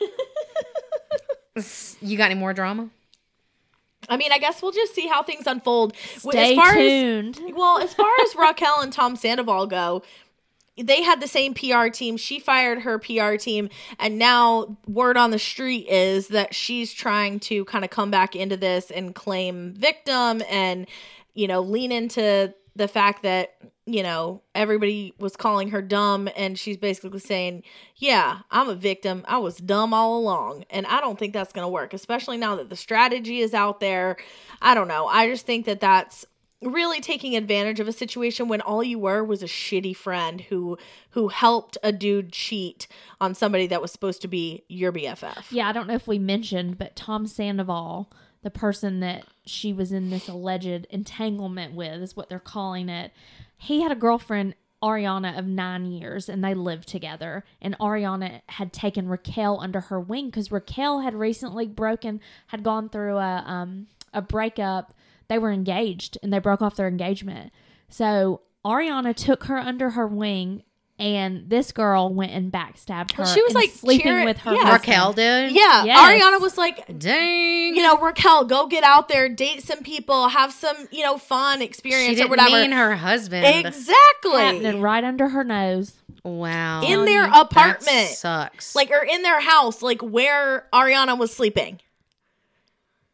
[2.02, 2.90] you got any more drama?
[4.10, 5.94] I mean, I guess we'll just see how things unfold.
[5.98, 7.38] Stay as far tuned.
[7.38, 10.04] As, well, as far as Raquel and Tom Sandoval go,
[10.78, 12.18] they had the same PR team.
[12.18, 17.40] She fired her PR team, and now word on the street is that she's trying
[17.42, 20.88] to kind of come back into this and claim victim and,
[21.34, 23.56] you know, lean into the fact that,
[23.88, 27.64] you know, everybody was calling her dumb, and she's basically saying,
[27.96, 29.24] Yeah, I'm a victim.
[29.28, 30.66] I was dumb all along.
[30.70, 33.80] And I don't think that's going to work, especially now that the strategy is out
[33.80, 34.18] there.
[34.62, 35.08] I don't know.
[35.08, 36.26] I just think that that's
[36.62, 40.78] really taking advantage of a situation when all you were was a shitty friend who
[41.12, 42.88] who helped a dude cheat
[43.22, 45.46] on somebody that was supposed to be your BFF.
[45.50, 48.12] Yeah, I don't know if we mentioned, but Tom Sandoval,
[48.42, 53.14] the person that she was in this alleged entanglement with, is what they're calling it.
[53.58, 57.44] He had a girlfriend, Ariana, of nine years, and they lived together.
[57.62, 62.90] And Ariana had taken Raquel under her wing because Raquel had recently broken, had gone
[62.90, 64.94] through a um a breakup.
[65.28, 67.52] They were engaged and they broke off their engagement.
[67.90, 70.64] So Ariana took her under her wing.
[71.00, 73.26] And this girl went and backstabbed her.
[73.28, 74.54] She was, like, sleeping cheering- with her.
[74.56, 74.72] yeah.
[74.74, 75.52] Raquel did.
[75.52, 76.00] Yeah, Yes.
[76.24, 77.76] Ariana was like, Dang.
[77.76, 81.62] you know, Raquel, go get out there, date some people, have some, you know, fun
[81.62, 82.50] experience or didn't whatever.
[82.50, 83.46] mean her husband.
[83.46, 84.42] exactly.
[84.42, 85.94] happening right under her nose.
[86.24, 86.82] Wow.
[86.82, 88.10] In their That apartment.
[88.10, 88.76] sucks.
[88.76, 91.80] Like or in their house, like where Ariana was sleeping.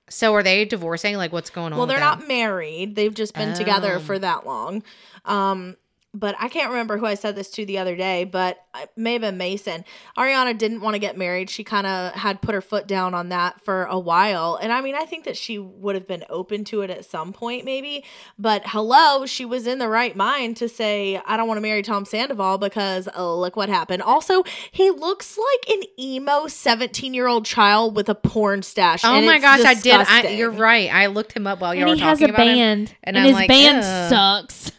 [0.10, 1.18] so are they divorcing?
[1.18, 1.78] Like, what's going on?
[1.80, 2.20] Well, they're that?
[2.20, 2.96] not married.
[2.96, 4.00] They've just been together Oh.
[4.00, 4.84] for that long.
[5.26, 5.76] Um,
[6.14, 8.92] but I can't remember who I said this to the other day, but uh, it
[8.96, 9.84] may have been Mason.
[10.16, 11.50] Ariana didn't want to get married.
[11.50, 14.60] She kind of had put her foot down on that for a while.
[14.62, 17.34] And I mean, I think that she would have been open to it at some
[17.34, 18.04] point, maybe.
[18.38, 21.82] But hello, she was in the right mind to say, I don't want to marry
[21.82, 24.04] Tom Sandoval because oh, look what happened.
[24.04, 29.04] Also, he looks like an emo 17 year old child with a porn stash.
[29.04, 29.96] Oh and my it's gosh, I did.
[29.96, 30.94] I, you're right.
[30.94, 32.56] I looked him up while you and were he has a about him.
[32.56, 34.10] band, and and, I'm his like, band ugh.
[34.10, 34.72] sucks.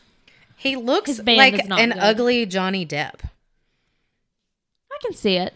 [0.64, 1.98] He looks like an good.
[1.98, 3.20] ugly Johnny Depp
[4.90, 5.54] I can see it.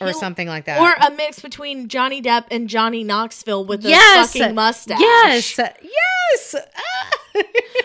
[0.00, 0.80] or He- something like that.
[0.80, 4.98] Or a mix between Johnny Depp and Johnny Knoxville with a yes, fucking mustache.
[5.00, 6.54] Yes, yes.
[6.56, 7.10] Ah.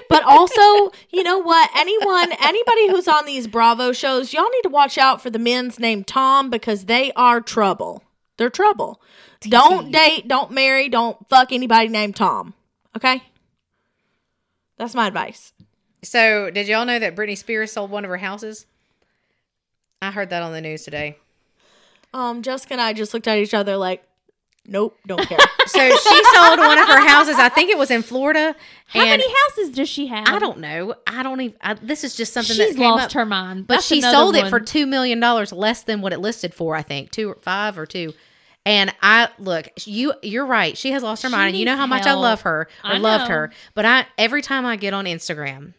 [0.10, 1.70] But also, you know what?
[1.76, 5.78] Anyone, anybody who's on these Bravo shows, y'all need to watch out for the men's
[5.80, 8.04] named Tom because they are trouble.
[8.38, 9.00] They're trouble.
[9.41, 12.56] Don't date, don't marry, don't fuck anybody named Tom.
[12.97, 13.22] Okay?
[14.78, 15.54] That's my advice.
[16.04, 18.66] So, did y'all know that Britney Spears sold one of her houses?
[20.02, 21.18] I heard that on the news today.
[22.14, 24.04] Um, Jessica and I just looked at each other like,
[24.66, 25.38] nope, don't care.
[25.68, 27.36] So she sold one of her houses.
[27.36, 28.56] I think it was in Florida.
[28.88, 30.28] How many houses does she have?
[30.28, 30.95] I don't know.
[31.06, 31.56] I don't even.
[31.62, 33.12] I, this is just something She's that came lost up.
[33.12, 33.68] her mind.
[33.68, 36.56] But That's she another sold it for two million dollars less than what it listed
[36.56, 36.76] for.
[36.76, 38.14] I think two or five or two.
[38.66, 40.76] And I look, you you're right.
[40.76, 42.91] She has lost her She mind, and you know how much I love her or
[42.91, 43.36] I loved know.
[43.36, 43.52] her.
[43.76, 45.74] But I every time I get on Instagram,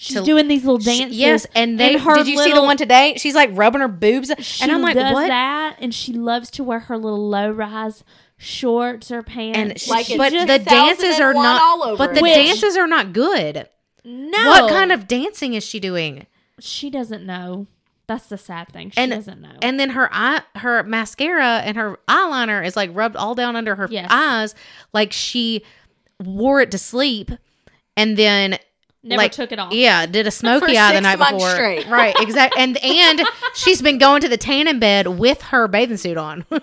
[0.00, 1.18] She's to- doing these little she- dances.
[1.18, 3.14] yes, and they her did you see the one today?
[3.18, 4.30] She's like rubbing her boobs,
[4.62, 5.26] and I'm like, does what?
[5.26, 8.04] that, and she loves to wear her little low rise
[8.36, 9.58] shorts or pants.
[9.58, 11.60] And she, Like it's but the dances are not.
[11.60, 13.68] all over but the Which- dances are not good.
[14.04, 16.26] no, What kind of dancing is she doing?
[16.60, 17.66] She doesn't know.
[18.06, 18.90] That's the sad thing.
[18.90, 19.56] She and doesn't know.
[19.60, 23.74] and then her eye her mascara and her eyeliner is like rubbed all down under
[23.74, 24.06] her Yes.
[24.10, 24.54] eyes
[24.94, 25.62] like she
[26.24, 27.30] wore it to sleep
[27.98, 28.58] and then
[29.02, 29.72] Never like, took it off.
[29.72, 31.50] Yeah, did a smoky eye the night before.
[31.50, 31.86] straight.
[31.86, 32.60] Right, exactly.
[32.60, 33.22] And and
[33.54, 36.44] she's been going to the tan tanning bed with her bathing suit on.
[36.50, 36.56] oh,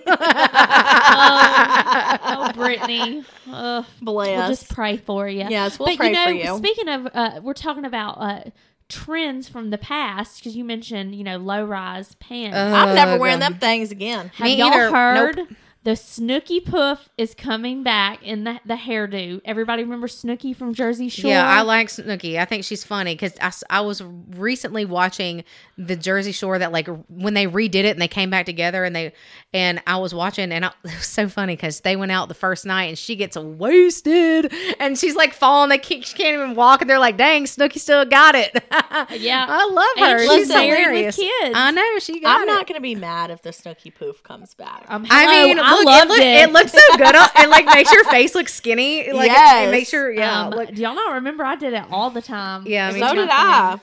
[2.54, 3.24] Britney.
[3.52, 3.86] Ugh.
[4.02, 4.38] Bless.
[4.38, 5.46] We'll just pray for you.
[5.50, 6.58] Yes, we'll but pray you know, for you.
[6.58, 8.50] Speaking of, uh, we're talking about uh,
[8.90, 12.58] trends from the past because you mentioned, you know, low rise pants.
[12.58, 14.32] I'm never wearing them things again.
[14.36, 14.92] Have me y'all either.
[14.92, 15.48] heard Nope.
[15.86, 19.40] The Snooki Puff is coming back in the the hairdo?
[19.46, 21.30] Everybody remember Snooki from Jersey Shore?
[21.30, 22.40] Yeah, I like Snooki.
[22.40, 25.44] I think she's funny because I, I was recently watching
[25.78, 28.96] the Jersey Shore that like when they redid it and they came back together and
[28.96, 29.14] they
[29.54, 32.34] and I was watching and I, it was so funny because they went out the
[32.34, 35.70] first night and she gets wasted and she's like falling.
[35.70, 38.52] They can't, she can't even walk and they're like, "Dang, Snooki still got it."
[39.20, 39.46] Yeah.
[39.48, 40.20] I love her.
[40.20, 41.16] she's she's married with hilarious.
[41.18, 41.54] kids.
[41.56, 42.52] I know she got I'm it.
[42.52, 44.86] not going to be mad if the Snooki Poof comes back.
[44.88, 46.50] Um, I mean, I look, loved it, look, it.
[46.50, 47.16] it looks so good.
[47.16, 49.12] It like makes your face look skinny.
[49.12, 49.68] Like Yes.
[49.68, 50.44] it, makes your yeah.
[50.46, 51.44] Um, look, do y'all not remember?
[51.44, 52.66] I did it all the time.
[52.68, 53.16] Yeah, me so too.
[53.22, 53.80] did I.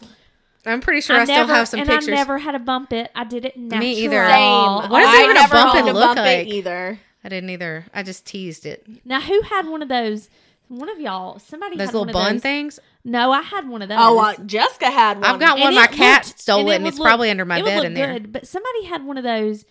[0.64, 2.08] I'm pretty sure I, still never, have some and pictures.
[2.08, 3.10] I never had a bump it.
[3.16, 3.80] I did it natural.
[3.80, 4.24] Me either.
[4.26, 4.90] Same.
[4.90, 6.46] What is I even a never bump had and to look bump like?
[6.46, 7.00] it either.
[7.24, 7.86] I didn't either.
[7.92, 8.86] I just teased it.
[9.04, 10.28] Now, who had one of those?
[10.68, 12.42] One of y'all, somebody Those had little one of bun those.
[12.42, 12.80] things.
[13.04, 13.98] No, I had one of those.
[14.00, 15.26] Oh, uh, Jessica had one.
[15.26, 15.74] I've got one.
[15.74, 17.84] My cat looked- stole it, and it's look- probably under my it would bed look
[17.86, 18.12] in there.
[18.14, 19.64] Good, but somebody had one of those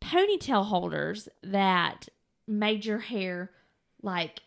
[0.00, 2.08] ponytail holders that
[2.46, 3.50] made your hair
[4.02, 4.40] like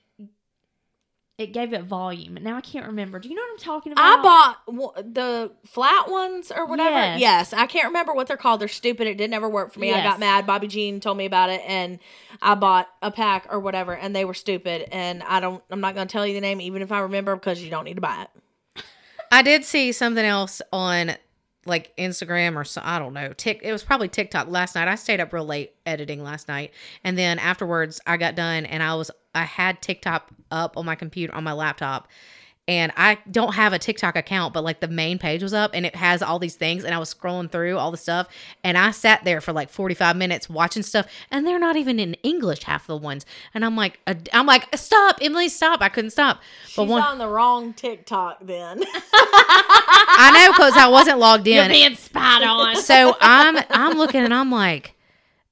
[1.38, 2.38] it gave it volume.
[2.41, 3.18] Now I can't remember.
[3.18, 4.20] Do you know what I'm talking about?
[4.20, 6.95] I bought the flat ones or whatever.
[6.95, 7.20] Yes.
[7.22, 7.54] Yes.
[7.54, 8.60] I can't remember what they're called.
[8.60, 9.08] They're stupid.
[9.08, 9.93] It didn't ever work for me.
[9.93, 10.45] I got mad.
[10.45, 12.00] Bobby Jean told me about it, and
[12.41, 14.89] I bought a pack or whatever, and they were stupid.
[14.91, 15.64] And I don't.
[15.70, 17.86] I'm not going to tell you the name, even if I remember, because you don't
[17.86, 18.84] need to buy it.
[19.32, 21.16] I did see something else on
[21.70, 23.34] like Instagram or so I don't know.
[23.34, 24.88] Tick it was probably TikTok last night.
[24.88, 26.74] I stayed up real late editing last night.
[27.03, 30.95] And then afterwards I got done and I was I had TikTok up on my
[30.95, 32.07] computer on my laptop.
[32.70, 35.88] And I don't have a TikTok account, but like the main page was up and
[35.88, 36.84] it has all these things.
[36.84, 38.28] And I was scrolling through all the stuff.
[38.63, 41.07] And I sat there for like 45 minutes watching stuff.
[41.32, 43.26] And they're not even in English, half the ones.
[43.55, 43.99] And I'm like,
[44.32, 45.82] I'm like, stop, Emily, stop.
[45.82, 46.41] I couldn't stop.
[46.76, 48.84] But She's one, on the wrong TikTok then.
[49.13, 51.55] I know because I wasn't logged in.
[51.55, 52.76] You're being spied on.
[52.76, 54.93] so I'm I'm looking and I'm like,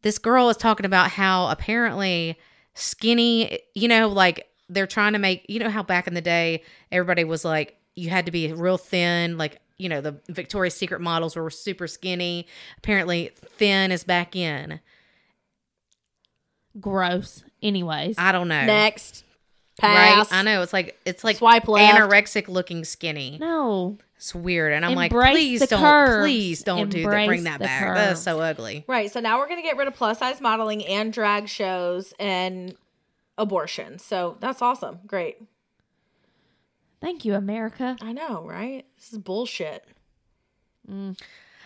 [0.03, 2.37] this girl is talking about how apparently
[2.75, 6.63] skinny, you know, like they're trying to make, you know, how back in the day
[6.91, 11.01] everybody was like, you had to be real thin, like you know, the Victoria's Secret
[11.01, 12.47] models were super skinny.
[12.79, 14.79] Apparently, thin is back in.
[16.79, 17.43] Gross.
[17.61, 18.15] Anyways.
[18.17, 18.65] I don't know.
[18.65, 19.23] Next.
[19.81, 20.25] Right?
[20.31, 21.95] I know it's like it's like Swipe left.
[21.95, 23.37] anorexic looking skinny.
[23.39, 23.97] no.
[24.15, 26.23] It's weird, and I'm like, please don't, curves.
[26.25, 27.27] please don't do that.
[27.27, 27.93] Bring that the back.
[27.93, 28.83] That is so ugly.
[28.87, 29.11] Right.
[29.11, 32.75] So now we're going to get rid of plus size modeling and drag shows and
[33.37, 33.99] abortion.
[33.99, 34.99] So that's awesome.
[35.07, 35.37] Great.
[37.01, 37.95] Thank you, America.
[38.01, 38.85] I know, right?
[38.97, 39.85] This is bullshit.
[40.89, 41.19] Mm.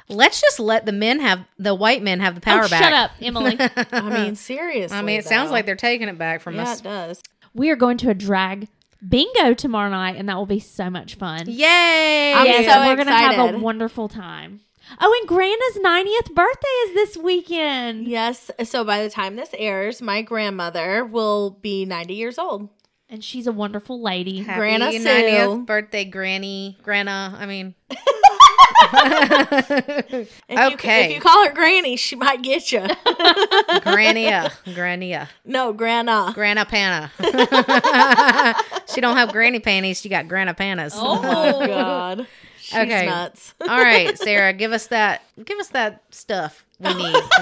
[0.09, 2.84] Let's just let the men have the white men have the power oh, back.
[2.84, 3.55] shut up, Emily.
[3.91, 4.97] I mean, seriously.
[4.97, 6.80] I mean, it sounds like they're taking it back from Yeah, us.
[6.80, 7.22] it does.
[7.53, 8.67] we are going to a drag
[9.07, 11.43] bingo tomorrow night, and that will be so much fun.
[11.47, 12.34] Yay!
[12.36, 14.61] I'm Yes, so we're gonna have a wonderful time.
[15.00, 18.08] Oh, and Granda's 90th birthday is this weekend.
[18.08, 18.52] Yes.
[18.64, 22.70] So by the time this airs, my grandmother will be 90 years old.
[23.10, 24.39] And she's a wonderful lady.
[24.39, 25.00] Happy Grandma Sue.
[25.00, 27.34] 90th birthday, Granny, Grandma.
[27.38, 27.76] I mean,
[28.94, 31.00] If Okay.
[31.04, 32.86] You, if you call her Granny, she might get you.
[33.82, 36.32] Grannia, Grannia, no, Grandma.
[36.32, 37.12] Grana Panna.
[38.94, 40.02] she don't have granny panties.
[40.02, 40.94] She got Grana Pannas.
[40.96, 42.28] Oh, God.
[42.72, 43.05] She's Okay.
[43.05, 43.53] nuts.
[43.61, 45.22] All right, Sara, give us that.
[45.43, 47.15] Give us that stuff we need.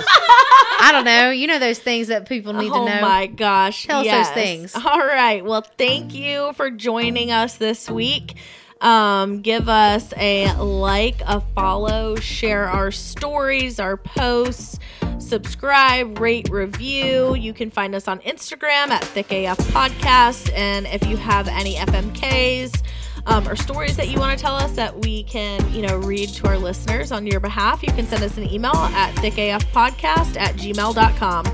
[0.82, 1.30] I don't know.
[1.32, 2.97] You know those things that people need oh to know.
[2.97, 3.86] Oh my gosh.
[3.86, 4.75] Tell us those things.
[4.75, 5.43] All right.
[5.43, 8.36] Well, thank you for joining us this week.
[8.82, 14.80] Um, give us a like, a follow, share our stories, our posts,
[15.17, 17.36] subscribe, rate, review.
[17.36, 20.51] You can find us on Instagram at Thicc AF Podcast.
[20.55, 22.82] And if you have any FMKs,
[23.30, 26.30] um, or stories that you want to tell us that we can, you know, read
[26.30, 30.55] to our listeners on your behalf, you can send us an email at thiccafpodcast at
[30.55, 31.45] gmail.com.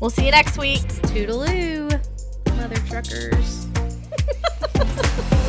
[0.00, 0.82] We'll see you next week.
[0.82, 1.90] Toodaloo,
[2.56, 3.66] mother truckers.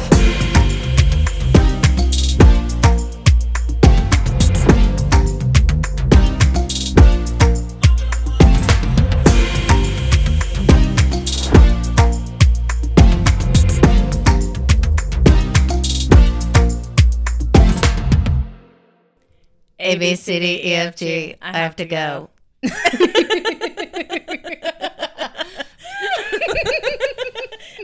[19.94, 21.36] A B C D E F G.
[21.40, 22.32] I have to go.
[22.66, 22.72] I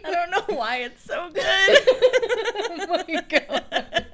[0.06, 1.44] don't know why it's so good.
[1.46, 4.06] oh my god.